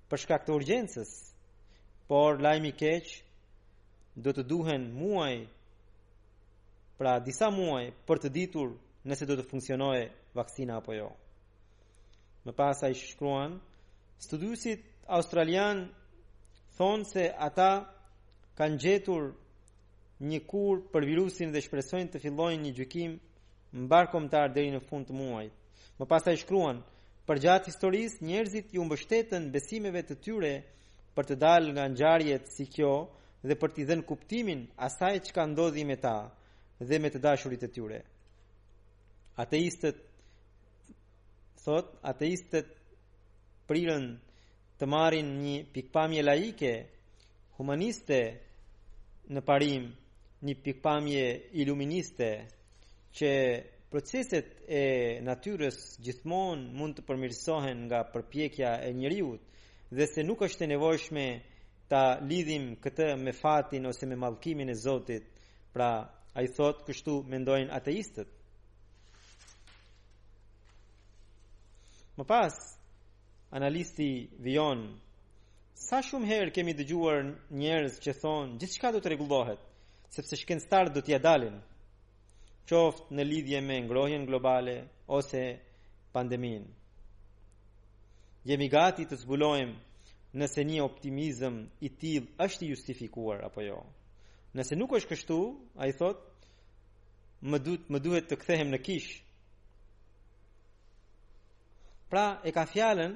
për 0.09 0.17
shkak 0.23 0.45
të 0.45 0.53
urgjencës 0.55 1.15
por 2.09 2.39
lajmë 2.41 2.69
i 2.71 2.73
keq 2.73 3.09
do 4.25 4.31
të 4.33 4.43
duhen 4.49 4.87
muaj 4.99 5.33
pra 6.97 7.13
disa 7.27 7.51
muaj 7.53 7.83
për 8.07 8.21
të 8.23 8.31
ditur 8.37 8.71
nëse 9.11 9.27
do 9.29 9.35
të 9.37 9.45
funksionojë 9.51 10.07
vaksina 10.39 10.79
apo 10.81 10.95
jo. 10.97 11.11
Më 12.47 12.51
pas 12.57 12.81
ai 12.87 12.95
shkruan, 12.97 13.59
studiosit 14.25 14.81
australian 15.19 15.85
thonë 16.79 17.05
se 17.11 17.27
ata 17.47 17.69
kanë 18.57 18.81
gjetur 18.83 19.29
një 20.29 20.39
kur 20.49 20.81
për 20.93 21.05
virusin 21.11 21.53
dhe 21.53 21.61
shpresojnë 21.67 22.11
të 22.15 22.23
fillojnë 22.25 22.63
një 22.65 22.73
gjykim 22.79 23.13
mbarkomtar 23.85 24.49
deri 24.57 24.73
në 24.73 24.81
fund 24.89 25.05
të 25.07 25.15
muajit. 25.19 25.53
Më 25.99 26.07
pas 26.11 26.25
ai 26.25 26.35
shkruan, 26.41 26.81
përgjatë 27.29 27.69
historisë 27.69 28.25
njerëzit 28.25 28.73
ju 28.75 28.83
mbështetën 28.89 29.49
besimeve 29.53 30.01
të 30.09 30.17
tyre 30.25 30.53
për 31.19 31.27
të 31.33 31.35
dalë 31.35 31.71
nga 31.75 31.83
ngjarjet 31.91 32.45
si 32.55 32.63
kjo 32.71 32.91
dhe 33.43 33.55
për 33.59 33.73
t'i 33.75 33.83
dhënë 33.89 34.05
kuptimin 34.07 34.59
asaj 34.87 35.15
që 35.27 35.31
ka 35.35 35.43
ndodhi 35.51 35.81
me 35.89 35.97
ta 35.99 36.15
dhe 36.87 36.99
me 37.03 37.09
të 37.11 37.19
dashurit 37.25 37.65
e 37.67 37.67
tyre. 37.75 37.97
Ateistët 39.43 39.97
thot, 41.63 41.87
ateistët 42.11 42.69
prirën 43.67 44.05
të 44.79 44.89
marrin 44.93 45.33
një 45.43 45.57
pikpamje 45.75 46.23
laike, 46.23 46.71
humaniste 47.59 48.19
në 49.33 49.41
parim, 49.49 49.89
një 50.45 50.55
pikpamje 50.65 51.25
iluministe 51.65 52.29
që 53.19 53.31
proceset 53.91 54.47
e 54.71 54.85
natyrës 55.27 55.81
gjithmonë 56.05 56.71
mund 56.79 56.95
të 56.95 57.07
përmirësohen 57.11 57.83
nga 57.89 57.99
përpjekja 58.13 58.71
e 58.87 58.93
njeriut, 59.01 59.43
dhe 59.89 60.05
se 60.07 60.21
nuk 60.23 60.43
është 60.45 60.63
e 60.65 60.69
nevojshme 60.69 61.23
ta 61.89 62.03
lidhim 62.21 62.65
këtë 62.83 63.05
me 63.23 63.31
fatin 63.33 63.87
ose 63.89 64.05
me 64.05 64.15
mallkimin 64.15 64.69
e 64.69 64.75
Zotit. 64.77 65.25
Pra, 65.73 66.05
ai 66.35 66.47
thot 66.47 66.81
kështu 66.87 67.13
mendojnë 67.29 67.71
ateistët. 67.77 68.29
Më 72.17 72.25
pas, 72.27 72.55
analisti 73.53 74.07
vion, 74.41 74.81
sa 75.77 76.01
shumë 76.05 76.25
herë 76.31 76.53
kemi 76.57 76.73
dëgjuar 76.77 77.21
njerëz 77.61 77.99
që 78.03 78.17
thonë 78.21 78.57
gjithçka 78.61 78.91
do 78.95 79.01
të 79.01 79.11
rregullohet, 79.13 79.61
sepse 80.09 80.39
shkencëtarët 80.41 80.97
do 80.97 81.05
t'ia 81.05 81.21
dalin, 81.21 81.61
qoftë 82.69 83.13
në 83.15 83.29
lidhje 83.29 83.61
me 83.69 83.77
ngrohjen 83.85 84.25
globale 84.29 84.75
ose 85.21 85.43
pandeminë 86.13 86.65
jemi 88.47 88.69
gati 88.71 89.05
të 89.07 89.17
zbulojmë 89.21 90.35
nëse 90.39 90.63
një 90.67 90.81
optimizëm 90.85 91.55
i 91.83 91.89
tillë 92.01 92.35
është 92.45 92.65
i 92.65 92.69
justifikuar 92.71 93.41
apo 93.47 93.63
jo. 93.65 93.79
Nëse 94.57 94.77
nuk 94.77 94.93
është 94.97 95.11
kështu, 95.13 95.37
ai 95.81 95.91
thot, 95.99 96.21
më 97.51 97.59
duhet 97.63 97.89
më 97.95 97.99
duhet 98.05 98.29
të 98.29 98.37
kthehem 98.41 98.69
në 98.73 98.79
kish. 98.87 99.09
Pra 102.09 102.23
e 102.43 102.51
ka 102.55 102.63
fjalën 102.69 103.13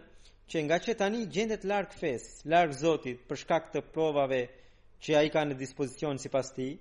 që 0.51 0.63
nga 0.65 0.77
që 0.83 0.95
tani 0.99 1.23
gjendet 1.33 1.63
larg 1.71 1.93
fes, 1.97 2.27
larg 2.53 2.73
Zotit 2.77 3.23
për 3.29 3.39
shkak 3.43 3.71
të 3.73 3.81
provave 3.93 4.41
që 5.03 5.15
ai 5.19 5.31
ka 5.33 5.41
në 5.45 5.57
dispozicion 5.63 6.19
sipas 6.21 6.51
tij, 6.55 6.75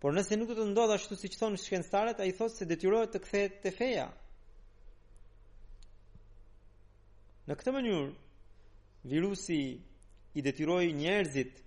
por 0.00 0.14
nëse 0.14 0.36
nuk 0.38 0.52
do 0.54 0.60
të 0.60 0.68
ndodh 0.70 0.94
ashtu 0.96 1.16
siç 1.20 1.36
thonë 1.40 1.58
shkencëtarët, 1.64 2.20
ai 2.22 2.32
thot 2.38 2.52
se 2.52 2.68
detyrohet 2.70 3.10
të 3.16 3.22
kthehet 3.24 3.60
te 3.64 3.70
feja, 3.78 4.10
Në 7.48 7.54
këtë 7.58 7.72
mënyrë, 7.76 8.04
virusi 9.10 9.56
i 10.34 10.42
detyroi 10.46 10.86
njerëzit 11.00 11.60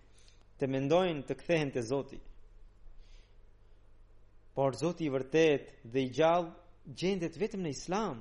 të 0.62 0.68
mendojnë 0.74 1.22
të 1.30 1.38
kthehen 1.42 1.70
te 1.76 1.84
Zoti. 1.89 2.20
Por 4.58 4.76
Zoti 4.82 5.06
i 5.08 5.13
vërtet 5.13 5.70
dhe 5.94 6.04
i 6.04 6.10
gjallë 6.18 6.92
gjendet 7.04 7.39
vetëm 7.44 7.63
në 7.68 7.72
Islam, 7.78 8.20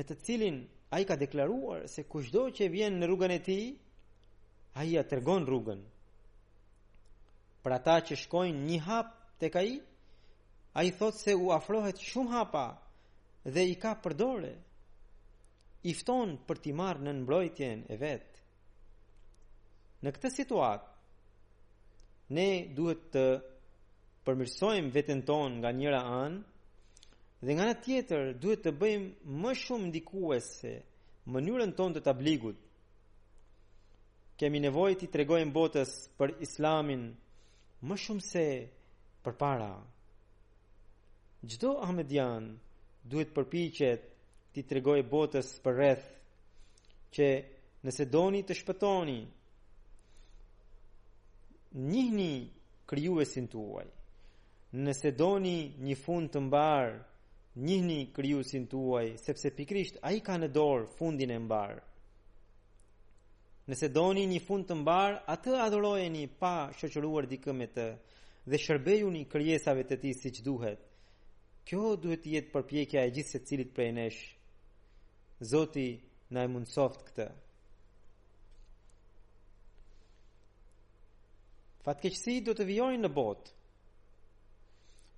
në 0.00 0.08
të 0.10 0.16
cilin 0.26 0.58
ai 0.98 1.02
ka 1.10 1.14
deklaruar 1.22 1.86
se 1.94 2.02
çdo 2.10 2.42
që 2.58 2.68
vjen 2.74 2.98
në 2.98 3.08
rrugën 3.12 3.36
e 3.38 3.38
tij, 3.46 3.64
ai 4.78 4.88
ia 4.96 5.04
tregon 5.12 5.46
rrugën. 5.46 5.84
Për 7.62 7.76
ata 7.78 7.94
që 8.10 8.18
shkojnë 8.26 8.66
një 8.74 8.80
hap 8.90 9.14
të 9.40 9.52
ai, 9.62 9.72
a 10.74 10.80
i 10.82 10.90
thot 10.98 11.14
se 11.22 11.30
u 11.44 11.52
afrohet 11.60 12.02
shumë 12.10 12.30
hapa 12.40 12.66
dhe 13.54 13.68
i 13.70 13.78
ka 13.82 13.92
përdore 14.02 14.52
i 15.84 15.92
fton 15.92 16.30
për 16.48 16.60
t'i 16.64 16.72
marrë 16.76 17.04
në 17.04 17.12
nëmbrojtjen 17.18 17.82
e 17.92 17.96
vetë. 18.00 18.42
Në 20.04 20.12
këtë 20.16 20.30
situatë, 20.32 20.90
ne 22.36 22.46
duhet 22.76 23.02
të 23.12 23.24
përmirsojmë 24.24 24.92
vetën 24.94 25.20
tonë 25.28 25.58
nga 25.60 25.72
njëra 25.76 25.98
anë, 26.08 26.40
dhe 27.44 27.56
nga 27.56 27.66
në 27.68 27.74
tjetër 27.84 28.24
duhet 28.40 28.62
të 28.64 28.72
bëjmë 28.80 29.34
më 29.44 29.52
shumë 29.62 29.88
ndikuese 29.90 30.72
mënyrën 31.34 31.74
tonë 31.76 31.98
të 31.98 32.04
tabligut. 32.08 32.60
Kemi 34.40 34.60
të 34.64 34.70
i 35.06 35.10
tregojmë 35.14 35.52
botës 35.54 35.90
për 36.18 36.32
islamin 36.46 37.04
më 37.86 37.96
shumë 38.04 38.24
se 38.30 38.46
për 39.24 39.36
para. 39.38 39.72
Gjdo 41.44 41.74
Ahmedian 41.84 42.54
duhet 43.04 43.32
përpichet 43.36 44.13
ti 44.54 44.62
të 44.62 44.76
regoj 44.78 45.00
botës 45.10 45.48
për 45.64 45.74
rreth 45.74 46.04
që 47.16 47.28
nëse 47.84 48.04
doni 48.14 48.42
të 48.46 48.54
shpëtoni 48.60 49.18
njihni 51.90 52.32
kryu 52.90 53.16
e 53.18 53.26
të 53.34 53.58
uaj 53.64 53.88
nëse 54.84 55.10
doni 55.18 55.56
një 55.86 55.96
fund 56.04 56.30
të 56.36 56.44
mbar 56.46 56.92
njihni 57.66 57.98
kryu 58.16 58.44
e 58.46 58.60
të 58.70 58.78
uaj 58.86 59.08
sepse 59.24 59.50
pikrisht 59.58 59.98
a 60.06 60.12
i 60.16 60.22
ka 60.26 60.38
në 60.38 60.50
dorë 60.56 60.86
fundin 61.00 61.34
e 61.36 61.40
mbar 61.48 61.74
nëse 63.68 63.90
doni 63.98 64.24
një 64.32 64.40
fund 64.46 64.68
të 64.70 64.78
mbar 64.84 65.18
atë 65.34 65.58
adhorojeni 65.66 66.24
pa 66.40 66.54
shëqëruar 66.78 67.26
dikë 67.32 67.56
me 67.58 67.66
të 67.74 67.88
dhe 68.54 68.62
shërbeju 68.68 69.10
një 69.18 69.24
kryesave 69.34 69.82
të 69.90 69.96
ti 70.06 70.14
si 70.20 70.28
që 70.38 70.46
duhet 70.46 70.82
kjo 71.66 71.90
duhet 72.02 72.30
jetë 72.36 72.54
përpjekja 72.54 73.02
e 73.06 73.14
gjithse 73.18 73.42
cilit 73.50 73.74
prej 73.74 73.90
nesh 73.98 74.22
Zoti 75.44 75.88
na 76.34 76.42
e 76.46 76.48
mundsoft 76.48 77.02
këtë. 77.10 77.24
Fatkeqësi 81.84 82.36
do 82.46 82.54
të 82.56 82.64
vijojnë 82.70 83.02
në 83.04 83.10
botë. 83.18 83.50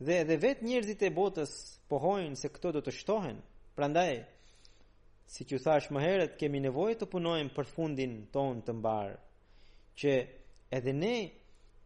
Dhe 0.08 0.16
edhe 0.24 0.36
vetë 0.44 0.66
njerëzit 0.66 1.04
e 1.08 1.12
botës 1.18 1.52
pohojnë 1.92 2.34
se 2.40 2.50
këto 2.56 2.72
do 2.78 2.82
të 2.86 2.94
shtohen. 2.96 3.38
Prandaj, 3.78 4.16
si 5.34 5.46
ju 5.48 5.60
thash 5.62 5.88
më 5.94 6.02
herët, 6.02 6.34
kemi 6.40 6.58
nevojë 6.64 6.98
të 7.00 7.08
punojmë 7.14 7.54
për 7.56 7.70
fundin 7.76 8.18
ton 8.34 8.58
të 8.66 8.74
mbar, 8.80 9.14
që 10.00 10.12
edhe 10.78 10.92
ne 10.98 11.16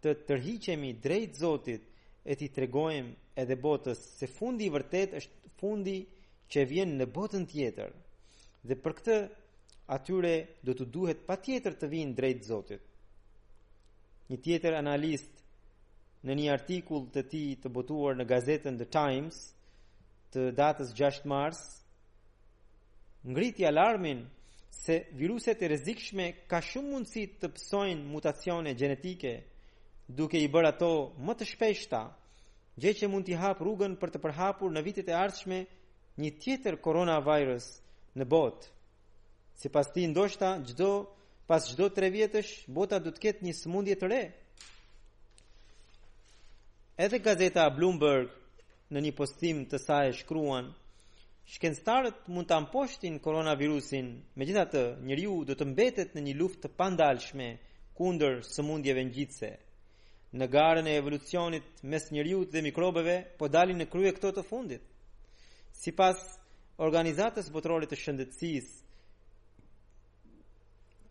të 0.05 0.15
tërhiqemi 0.31 0.95
drejt 1.07 1.39
Zotit 1.45 1.85
e 2.25 2.35
t'i 2.41 2.49
tregojmë 2.49 3.35
edhe 3.45 3.57
botës 3.69 4.01
se 4.21 4.31
fundi 4.39 4.65
i 4.65 4.73
vërtet 4.75 5.19
është 5.21 5.55
fundi 5.61 5.99
që 6.55 6.69
vjen 6.73 6.97
në 7.01 7.07
botën 7.19 7.45
tjetër 7.53 7.93
dhe 8.63 8.77
për 8.77 8.93
këtë 8.99 9.15
atyre 9.97 10.33
do 10.69 10.75
të 10.77 10.87
duhet 10.93 11.23
pa 11.29 11.37
tjetër 11.41 11.77
të 11.81 11.89
vinë 11.93 12.17
drejt 12.19 12.43
Zotit. 12.47 12.83
Një 14.31 14.39
tjetër 14.45 14.77
analist 14.79 15.39
në 16.29 16.35
një 16.37 16.51
artikull 16.53 17.07
të 17.15 17.23
ti 17.33 17.45
të 17.63 17.73
botuar 17.73 18.19
në 18.19 18.27
gazetën 18.29 18.77
The 18.79 18.87
Times 18.93 19.39
të 20.35 20.45
datës 20.55 20.93
6 20.95 21.25
mars, 21.27 21.61
ngriti 23.27 23.65
alarmin 23.67 24.21
se 24.81 25.01
viruset 25.19 25.63
e 25.63 25.69
rezikshme 25.73 26.27
ka 26.51 26.61
shumë 26.63 26.93
mundësi 26.95 27.25
të 27.41 27.51
pësojnë 27.57 28.05
mutacione 28.13 28.77
genetike, 28.79 29.33
duke 30.07 30.39
i 30.39 30.47
bërë 30.49 30.71
ato 30.77 30.93
më 31.27 31.35
të 31.41 31.49
shpeshta, 31.51 32.05
gjë 32.81 32.95
që 33.01 33.09
mund 33.11 33.27
t'i 33.27 33.35
hapë 33.43 33.65
rrugën 33.65 33.97
për 34.01 34.15
të 34.15 34.23
përhapur 34.25 34.71
në 34.73 34.85
vitet 34.87 35.11
e 35.11 35.17
ardhshme 35.25 35.65
një 36.21 36.35
tjetër 36.43 36.79
koronavirus– 36.85 37.73
në 38.17 38.27
botë. 38.27 38.69
Si 39.61 39.69
pas 39.69 39.89
ti 39.93 40.07
ndoshta, 40.09 40.55
gjdo, 40.65 40.91
pas 41.47 41.67
gjdo 41.73 41.91
tre 41.95 42.09
vjetësh, 42.15 42.55
bota 42.73 42.99
du 42.99 43.13
të 43.13 43.23
ketë 43.27 43.45
një 43.47 43.57
smundje 43.59 43.97
të 44.01 44.11
re. 44.11 44.21
Edhe 47.01 47.21
gazeta 47.25 47.69
Bloomberg 47.71 48.31
në 48.93 49.03
një 49.07 49.15
postim 49.17 49.65
të 49.71 49.79
saj 49.81 50.11
e 50.11 50.17
shkruan, 50.21 50.73
shkenstarët 51.55 52.27
mund 52.31 52.49
të 52.49 52.57
amposhtin 52.57 53.19
koronavirusin, 53.25 54.11
me 54.37 54.47
gjitha 54.47 54.65
të 54.71 54.85
njëriu 55.09 55.43
do 55.49 55.57
të 55.57 55.69
mbetet 55.71 56.15
në 56.15 56.25
një 56.29 56.37
luft 56.41 56.61
të 56.65 56.73
pandalshme 56.79 57.51
kunder 57.99 58.41
sëmundjeve 58.47 59.05
njitse. 59.11 59.53
Në 60.31 60.47
garën 60.47 60.87
e 60.87 60.95
evolucionit 61.01 61.81
mes 61.91 62.05
njëriut 62.15 62.53
dhe 62.55 62.61
mikrobeve, 62.63 63.17
po 63.39 63.49
dalin 63.51 63.81
në 63.83 63.89
krye 63.91 64.13
këto 64.15 64.31
të 64.37 64.45
fundit. 64.47 64.85
Si 65.75 65.91
pas 65.97 66.21
organizatës 66.81 67.51
botërore 67.53 67.87
të 67.89 67.97
shëndetësisë. 68.01 68.79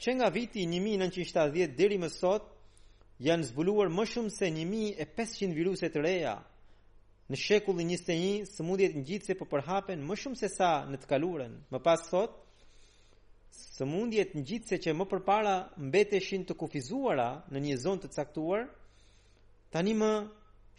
Që 0.02 0.14
nga 0.18 0.30
viti 0.32 0.64
1970 0.68 1.76
deri 1.78 1.98
më 2.00 2.10
sot 2.14 2.46
janë 3.28 3.50
zbuluar 3.52 3.90
më 3.92 4.06
shumë 4.10 4.32
se 4.34 4.48
1500 4.56 5.56
viruse 5.58 5.90
të 5.92 6.02
reja. 6.06 6.36
Në 7.30 7.38
shekullin 7.38 7.92
21 7.94 8.48
sëmundjet 8.56 8.96
ngjitse 8.98 9.36
po 9.38 9.46
përhapen 9.52 10.02
më 10.08 10.16
shumë 10.24 10.40
se 10.42 10.50
sa 10.56 10.72
në 10.90 10.98
të 11.04 11.12
kaluarën. 11.12 11.54
Më 11.72 11.80
pas 11.86 12.08
sot 12.10 12.32
sëmundjet 13.78 14.34
ngjitse 14.40 14.80
që 14.82 14.96
më 14.98 15.06
përpara 15.12 15.56
mbeteshin 15.78 16.48
të 16.50 16.58
kufizuara 16.58 17.30
në 17.52 17.60
një 17.68 17.76
zonë 17.84 18.02
të 18.06 18.14
caktuar 18.18 18.64
tani 19.74 19.94
më 20.02 20.12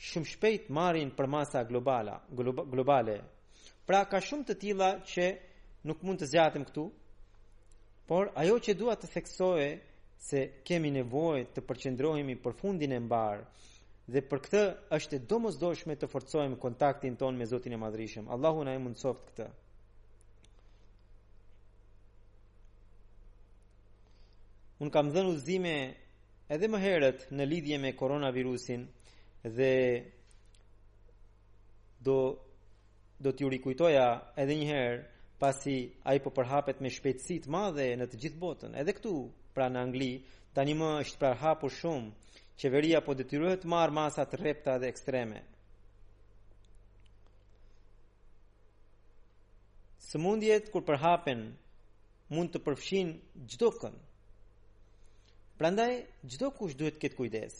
shumë 0.08 0.30
shpejt 0.32 0.72
marrin 0.74 1.12
përmasa 1.18 1.60
globale, 1.68 2.16
globale, 2.72 3.16
Pra 3.90 4.04
ka 4.06 4.20
shumë 4.22 4.44
të 4.46 4.54
tilla 4.62 4.86
që 5.02 5.24
nuk 5.90 6.04
mund 6.06 6.20
të 6.22 6.26
zgjatem 6.30 6.62
këtu, 6.68 6.82
por 8.06 8.28
ajo 8.38 8.58
që 8.62 8.72
dua 8.78 8.92
të 8.94 9.08
theksojë 9.16 9.70
se 10.28 10.42
kemi 10.68 10.92
nevojë 10.94 11.48
të 11.56 11.64
përqendrohemi 11.66 12.36
për 12.44 12.54
fundin 12.60 12.92
e 12.94 13.00
mbar 13.02 13.40
dhe 14.14 14.20
për 14.30 14.42
këtë 14.44 14.60
është 14.98 15.18
e 15.18 15.24
domosdoshme 15.32 15.96
të 15.98 16.06
forcojmë 16.12 16.58
kontaktin 16.62 17.16
ton 17.18 17.34
me 17.40 17.48
Zotin 17.50 17.74
e 17.74 17.80
Madhrishëm. 17.82 18.28
Allahu 18.36 18.62
na 18.68 18.76
e 18.78 18.80
mundsoft 18.84 19.32
këtë. 19.32 19.48
Unë 24.86 24.94
kam 24.94 25.10
dhënë 25.16 25.34
udhëzime 25.34 25.74
edhe 26.56 26.70
më 26.70 26.84
herët 26.86 27.26
në 27.34 27.48
lidhje 27.54 27.80
me 27.82 27.90
koronavirusin 28.02 28.86
dhe 29.58 29.74
do 32.08 32.20
do 33.20 33.32
t'ju 33.36 33.50
rikujtoja 33.52 34.06
edhe 34.40 34.54
një 34.56 34.66
herë 34.70 35.00
pasi 35.40 35.74
ai 36.08 36.20
po 36.24 36.30
përhapet 36.36 36.78
me 36.84 36.88
shpejtësi 36.92 37.36
të 37.44 37.52
madhe 37.52 37.84
në 38.00 38.06
të 38.12 38.20
gjithë 38.22 38.40
botën. 38.40 38.76
Edhe 38.82 38.94
këtu, 38.96 39.12
pra 39.56 39.66
në 39.68 39.80
Angli, 39.84 40.10
tani 40.56 40.74
më 40.80 40.88
është 41.02 41.20
përhapur 41.24 41.72
shumë 41.76 42.10
qeveria 42.60 43.00
po 43.04 43.16
detyrohet 43.18 43.62
të 43.64 43.70
marrë 43.74 43.96
masa 44.00 44.24
të 44.28 44.40
rrepta 44.40 44.78
dhe 44.80 44.88
ekstreme. 44.92 45.40
Sëmundjet 50.10 50.72
kur 50.72 50.84
përhapen 50.88 51.40
mund 52.32 52.50
të 52.54 52.62
përfshin 52.66 53.08
çdo 53.52 53.68
kënd. 53.80 54.00
Prandaj 55.60 55.92
çdo 56.32 56.48
kush 56.56 56.76
duhet 56.78 56.96
të 56.96 57.02
ketë 57.04 57.18
kujdes. 57.20 57.54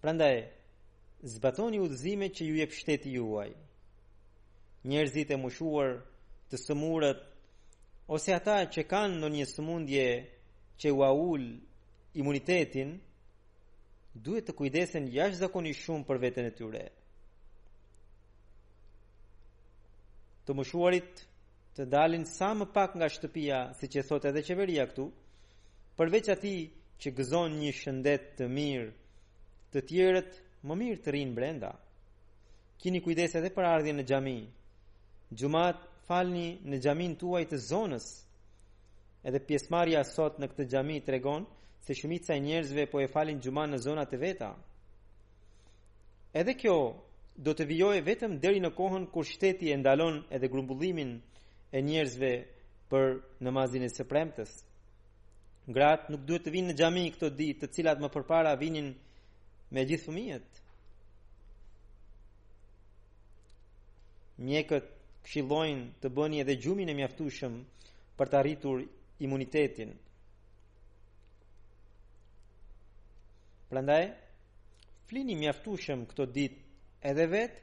Prandaj 0.00 0.36
zbatoni 1.34 1.80
udhëzimet 1.84 2.32
që 2.36 2.42
ju 2.48 2.56
jep 2.62 2.72
shteti 2.80 3.12
juaj 3.18 3.50
njerëzit 4.88 5.30
e 5.34 5.36
mushuar 5.36 5.90
të 6.50 6.56
sëmurët 6.64 7.20
ose 8.14 8.32
ata 8.32 8.56
që 8.72 8.82
kanë 8.90 9.16
në 9.20 9.28
një 9.34 9.44
sëmundje 9.52 10.06
që 10.80 10.88
u 10.96 11.00
aull 11.08 11.44
imunitetin 12.20 12.94
duhet 14.24 14.46
të 14.48 14.54
kujdesen 14.56 15.10
jash 15.12 15.36
zakoni 15.38 15.74
shumë 15.76 16.06
për 16.08 16.18
vetën 16.24 16.48
e 16.48 16.54
tyre 16.58 16.84
të 20.48 20.56
mushuarit 20.56 21.20
të 21.76 21.86
dalin 21.92 22.24
sa 22.26 22.48
më 22.56 22.70
pak 22.74 22.96
nga 22.96 23.08
shtëpia 23.12 23.58
si 23.78 23.86
që 23.92 24.04
thot 24.08 24.24
edhe 24.30 24.44
qeveria 24.48 24.86
këtu 24.90 25.04
përveç 25.98 26.26
ati 26.34 26.56
që 27.00 27.08
gëzon 27.18 27.58
një 27.60 27.72
shëndet 27.80 28.24
të 28.40 28.48
mirë 28.56 28.88
të 29.76 29.84
tjerët 29.92 30.32
më 30.66 30.74
mirë 30.82 31.02
të 31.04 31.14
rinë 31.16 31.36
brenda 31.38 31.70
kini 32.80 33.04
kujdeset 33.04 33.44
e 33.48 33.52
për 33.56 33.68
ardhje 33.74 33.94
në 33.98 34.06
gjamië 34.12 34.40
gjumat 35.30 35.78
falni 36.08 36.58
në 36.66 36.80
gjamin 36.82 37.14
tuaj 37.20 37.44
të 37.52 37.58
zonës. 37.68 38.06
Edhe 39.26 39.40
pjesmarja 39.46 40.02
sot 40.04 40.38
në 40.40 40.48
këtë 40.50 40.66
gjami 40.72 40.98
të 41.04 41.12
regon 41.16 41.44
se 41.86 41.94
shumica 41.94 42.32
e 42.34 42.40
njerëzve 42.42 42.86
po 42.90 43.00
e 43.04 43.08
falin 43.12 43.38
gjumat 43.40 43.68
në 43.70 43.78
zonat 43.84 44.14
e 44.16 44.20
veta. 44.20 44.50
Edhe 46.34 46.54
kjo 46.54 46.76
do 47.36 47.54
të 47.54 47.66
vijoj 47.68 48.00
vetëm 48.06 48.38
deri 48.42 48.62
në 48.64 48.70
kohën 48.78 49.06
kur 49.12 49.26
shteti 49.28 49.70
e 49.72 49.76
ndalon 49.80 50.20
edhe 50.34 50.48
grumbullimin 50.50 51.20
e 51.72 51.78
njerëzve 51.82 52.30
për 52.90 53.04
namazin 53.46 53.84
e 53.86 53.90
së 53.92 54.06
premtës. 54.10 54.50
Gratë 55.70 56.10
nuk 56.10 56.24
duhet 56.26 56.44
të 56.48 56.54
vinë 56.56 56.72
në 56.72 56.78
gjami 56.80 57.04
këto 57.14 57.28
di 57.30 57.52
të 57.54 57.68
cilat 57.76 58.00
më 58.02 58.08
përpara 58.14 58.56
vinin 58.58 58.94
me 59.70 59.84
gjithë 59.86 60.08
fëmijët. 60.08 60.62
Mjekët 64.40 64.88
këshillojnë 65.26 65.88
të 66.02 66.10
bëni 66.16 66.40
edhe 66.42 66.54
gjumin 66.64 66.88
e 66.88 66.94
mjaftueshëm 66.96 67.56
për 68.18 68.30
të 68.32 68.38
arritur 68.40 68.84
imunitetin. 69.24 69.92
Prandaj, 73.70 74.04
flini 75.06 75.36
mjaftueshëm 75.38 76.06
këto 76.10 76.26
ditë 76.34 77.10
edhe 77.12 77.26
vet, 77.30 77.60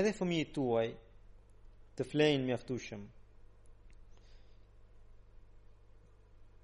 edhe 0.00 0.12
fëmijët 0.18 0.50
tuaj 0.56 0.88
të 1.98 2.08
flenë 2.12 2.46
mjaftueshëm. 2.48 3.04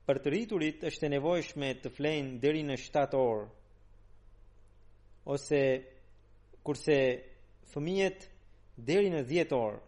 Për 0.04 0.18
të 0.20 0.32
rriturit 0.34 0.82
është 0.90 1.06
e 1.06 1.10
nevojshme 1.14 1.68
të 1.84 1.90
flenë 1.96 2.34
deri 2.42 2.60
në 2.66 2.74
7 2.82 3.20
orë 3.20 3.46
ose 5.34 5.60
kurse 6.66 6.96
fëmijët 7.72 8.26
deri 8.78 9.10
në 9.10 9.20
10 9.28 9.54
orë. 9.56 9.82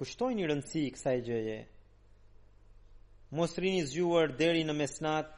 Kushtojni 0.00 0.46
rëndësi 0.48 0.84
kësaj 0.94 1.16
gjëje. 1.26 1.56
Mos 3.36 3.54
rini 3.60 3.82
zgjuar 3.90 4.32
deri 4.38 4.62
në 4.64 4.74
mesnat 4.78 5.28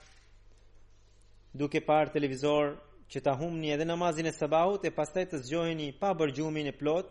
duke 1.57 1.83
parë 1.89 2.15
televizor 2.15 2.71
që 3.11 3.23
ta 3.27 3.35
humni 3.41 3.73
edhe 3.75 3.87
namazin 3.89 4.27
e 4.31 4.35
sabahut 4.37 4.87
e 4.89 4.95
pastaj 5.01 5.27
të 5.33 5.43
zgjoheni 5.49 5.91
pa 6.01 6.13
bërë 6.19 6.37
gjumin 6.39 6.71
e 6.71 6.77
plot 6.81 7.11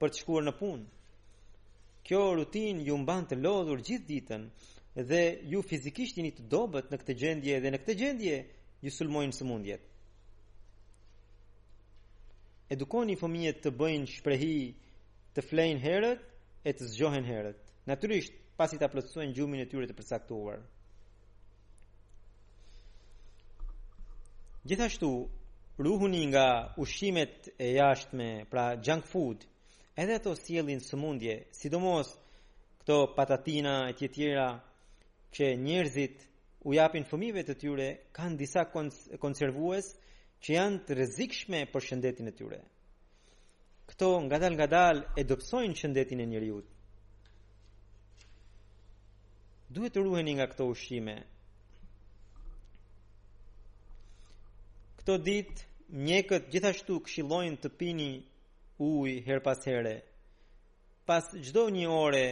për 0.00 0.12
të 0.12 0.20
shkuar 0.20 0.44
në 0.46 0.54
punë. 0.60 0.86
Kjo 2.06 2.20
rutinë 2.38 2.84
ju 2.86 2.98
mban 3.02 3.24
të 3.26 3.40
lodhur 3.44 3.80
gjithë 3.88 4.08
ditën 4.12 4.46
dhe 5.10 5.22
ju 5.52 5.62
fizikisht 5.68 6.16
jeni 6.20 6.34
të 6.36 6.44
dobët 6.52 6.92
në 6.92 7.00
këtë 7.02 7.16
gjendje 7.22 7.60
dhe 7.60 7.72
në 7.74 7.82
këtë 7.84 7.98
gjendje 8.02 8.36
ju 8.84 8.92
sulmojnë 8.94 9.36
sëmundjet. 9.40 9.80
Së 9.82 9.95
edukoni 12.70 13.14
fëmijët 13.18 13.60
të 13.64 13.70
bëjnë 13.78 14.08
shprehi, 14.10 14.56
të 15.36 15.42
flejnë 15.46 15.82
herët 15.82 16.26
e 16.66 16.72
të 16.74 16.88
zgjohen 16.92 17.26
herët. 17.28 17.58
Natyrisht, 17.86 18.34
pasi 18.58 18.78
ta 18.80 18.88
plotësojnë 18.90 19.34
gjumin 19.36 19.62
e 19.62 19.68
tyre 19.70 19.86
të 19.86 19.94
përcaktuar. 19.98 20.62
Gjithashtu, 24.66 25.10
ruhuni 25.78 26.24
nga 26.32 26.46
ushqimet 26.82 27.52
e 27.58 27.68
jashtme, 27.76 28.28
pra 28.50 28.64
junk 28.82 29.06
food, 29.06 29.44
edhe 30.02 30.16
ato 30.18 30.32
sjellin 30.34 30.80
sëmundje, 30.82 31.36
sidomos 31.60 32.08
këto 32.80 32.96
patatina 33.16 33.74
e 33.92 33.94
të 34.00 34.08
tjera 34.16 34.48
që 35.36 35.44
njerëzit 35.66 36.16
u 36.66 36.74
japin 36.74 37.06
fëmijëve 37.10 37.46
të 37.46 37.54
tyre 37.60 37.88
kanë 38.16 38.36
disa 38.42 38.64
konservues, 39.22 39.92
që 40.44 40.54
janë 40.56 40.80
të 40.88 40.94
rrezikshme 40.96 41.60
për 41.74 41.84
shëndetin 41.90 42.30
e 42.30 42.34
tyre. 42.38 42.58
Këto 43.88 44.08
ngadal 44.26 44.56
ngadal 44.58 44.98
e 45.16 45.22
dobësojnë 45.30 45.78
shëndetin 45.82 46.20
e 46.22 46.26
njëriut. 46.32 46.66
Duhet 49.76 49.94
të 49.96 50.02
ruheni 50.04 50.34
nga 50.36 50.46
këto 50.50 50.66
ushqime. 50.72 51.14
Këto 55.00 55.16
ditë 55.28 55.64
mjekët 56.06 56.50
gjithashtu 56.52 56.98
këshillojnë 57.06 57.60
të 57.62 57.70
pini 57.80 58.10
ujë 58.88 59.16
her 59.28 59.40
pas 59.46 59.60
here. 59.66 59.96
Pas 61.06 61.24
çdo 61.46 61.62
një 61.76 61.86
ore 62.04 62.26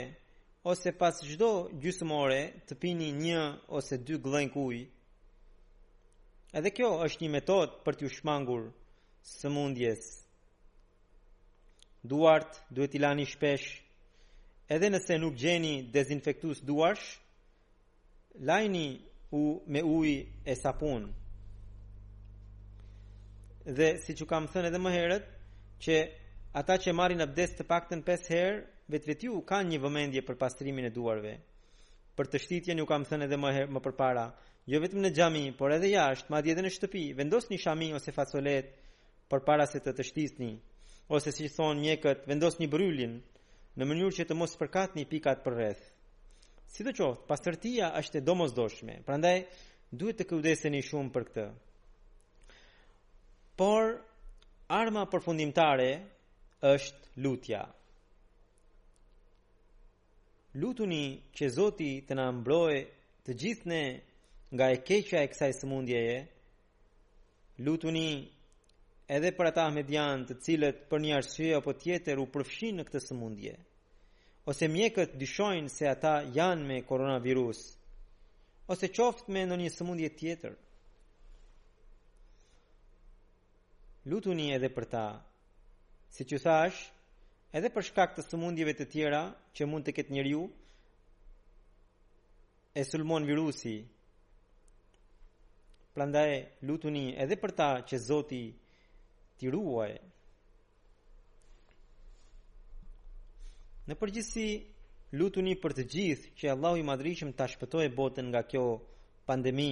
ose 0.71 0.91
pas 1.03 1.17
çdo 1.31 1.51
gjysmore 1.83 2.41
të 2.69 2.73
pini 2.83 3.09
një 3.25 3.41
ose 3.79 3.95
dy 4.07 4.17
glënk 4.27 4.57
ujë 4.65 4.83
Edhe 6.55 6.71
kjo 6.71 6.89
është 7.05 7.25
një 7.25 7.29
metod 7.35 7.73
për 7.87 7.97
t'ju 7.99 8.09
shmangur 8.17 8.67
së 9.29 9.51
mundjes. 9.51 10.05
Duart 12.13 12.61
duhet 12.77 12.95
i 12.95 13.01
lani 13.03 13.25
shpesh, 13.31 13.73
edhe 14.77 14.91
nëse 14.95 15.17
nuk 15.19 15.35
gjeni 15.41 15.73
dezinfektus 15.97 16.61
duash, 16.69 17.09
lajni 18.51 18.85
u 19.35 19.43
me 19.75 19.83
uj 19.97 20.13
e 20.47 20.57
sapun. 20.61 21.09
Dhe 23.81 23.91
si 24.05 24.15
që 24.21 24.31
kam 24.31 24.47
thënë 24.55 24.71
edhe 24.71 24.83
më 24.87 24.95
herët, 24.95 25.27
që 25.85 25.99
ata 26.63 26.79
që 26.87 26.95
marin 27.01 27.27
abdes 27.27 27.59
të 27.59 27.67
pakten 27.75 28.07
5 28.13 28.31
herë, 28.37 28.57
vetë 28.95 29.11
vetë 29.13 29.31
ju 29.31 29.43
kanë 29.51 29.73
një 29.75 29.83
vëmendje 29.89 30.23
për 30.31 30.39
pastrimin 30.45 30.87
e 30.87 30.95
duarve. 31.01 31.35
Për 32.19 32.31
të 32.31 32.45
shtitjen 32.47 32.79
ju 32.79 32.87
kam 32.93 33.03
thënë 33.11 33.27
edhe 33.27 33.43
më, 33.43 33.55
herë, 33.59 33.73
më 33.75 33.85
përpara, 33.89 34.29
jo 34.67 34.81
vetëm 34.81 35.03
në 35.05 35.11
xhami, 35.13 35.43
por 35.59 35.73
edhe 35.75 35.91
jashtë, 35.93 36.31
madje 36.33 36.55
edhe 36.55 36.63
në 36.65 36.71
shtëpi, 36.73 37.01
vendosni 37.19 37.59
shamin 37.61 37.93
ose 37.99 38.13
fasolet 38.17 38.71
përpara 39.33 39.67
se 39.69 39.81
të 39.85 39.93
të 39.99 40.07
shtisni, 40.09 40.53
ose 41.13 41.33
si 41.35 41.51
thon 41.53 41.81
mjekët, 41.83 42.23
vendosni 42.31 42.69
bryllin 42.73 43.19
në 43.77 43.89
mënyrë 43.91 44.15
që 44.19 44.27
të 44.29 44.39
mos 44.39 44.57
përkatni 44.57 45.05
pikat 45.11 45.43
për 45.45 45.57
rreth. 45.59 45.83
Sidoqoftë, 46.75 47.27
pastërtia 47.29 47.91
është 48.01 48.19
e 48.21 48.25
domosdoshme, 48.25 48.97
prandaj 49.07 49.37
duhet 49.93 50.23
të 50.23 50.29
kujdeseni 50.33 50.81
shumë 50.83 51.13
për 51.15 51.27
këtë. 51.29 51.47
Por 53.61 53.91
arma 54.81 55.05
përfundimtare 55.13 55.91
është 56.71 57.21
lutja. 57.23 57.63
Lutuni 60.61 61.05
që 61.37 61.53
Zoti 61.59 61.93
të 62.09 62.15
na 62.17 62.31
mbrojë 62.41 62.81
të 63.27 63.37
gjithë 63.43 63.71
ne 63.71 63.83
nga 64.55 64.69
e 64.71 64.77
keqja 64.87 65.19
e 65.25 65.29
kësaj 65.33 65.51
sëmundjeje, 65.61 66.17
lutuni 67.67 68.07
edhe 69.17 69.31
për 69.35 69.49
ata 69.51 69.65
median 69.75 70.21
të 70.29 70.35
cilët 70.45 70.85
për 70.91 71.01
një 71.03 71.15
arsye 71.17 71.49
apo 71.57 71.73
tjetër 71.83 72.21
u 72.23 72.29
përfshin 72.35 72.79
në 72.79 72.85
këtë 72.87 73.01
sëmundje, 73.03 73.55
ose 74.51 74.69
mjekët 74.71 75.17
dyshojnë 75.23 75.73
se 75.75 75.89
ata 75.91 76.13
janë 76.39 76.67
me 76.69 76.77
koronavirus, 76.87 77.63
ose 78.71 78.91
qoftë 78.95 79.35
me 79.35 79.43
në 79.51 79.59
një 79.65 79.73
sëmundje 79.75 80.11
tjetër. 80.21 80.55
Lutuni 84.11 84.53
edhe 84.55 84.71
për 84.77 84.87
ta, 84.95 85.05
si 86.15 86.27
që 86.31 86.39
thash, 86.45 86.85
edhe 87.59 87.73
për 87.75 87.89
shkak 87.91 88.15
të 88.17 88.27
sëmundjeve 88.29 88.77
të 88.79 88.87
tjera 88.95 89.25
që 89.59 89.67
mund 89.67 89.89
të 89.91 89.97
ketë 89.99 90.15
njëriu, 90.15 90.47
e 92.81 92.87
sulmon 92.87 93.27
virusi, 93.29 93.75
Prandaj 95.95 96.31
lutuni 96.67 97.03
edhe 97.23 97.37
për 97.41 97.53
ta 97.59 97.67
që 97.89 97.99
Zoti 98.05 98.41
t'i 99.43 99.51
ruaj. 99.55 99.93
Në 103.91 103.97
përgjithësi 104.01 104.47
lutuni 105.21 105.55
për 105.65 105.77
të 105.79 105.85
gjithë 105.95 106.33
që 106.41 106.51
Allahu 106.57 106.81
i 106.83 106.87
Madhriqëm 106.89 107.31
ta 107.39 107.47
shpëtojë 107.53 107.93
botën 108.01 108.27
nga 108.33 108.43
kjo 108.51 108.65
pandemi. 109.31 109.71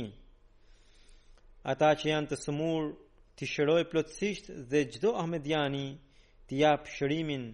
Ata 1.75 1.91
që 2.01 2.13
janë 2.13 2.31
të 2.33 2.39
sëmurë 2.45 2.95
t'i 3.37 3.51
shërojë 3.55 3.89
plotësisht 3.93 4.53
dhe 4.71 4.85
çdo 4.95 5.17
ahmediani 5.25 5.85
t'i 6.47 6.63
jap 6.63 6.87
shërimin 6.99 7.49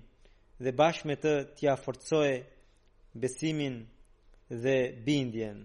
dhe 0.65 0.77
bashkë 0.83 1.09
me 1.11 1.17
të 1.25 1.35
t'i 1.57 1.73
forcojë 1.87 2.39
besimin 3.25 3.81
dhe 4.63 4.77
bindjen. 5.09 5.65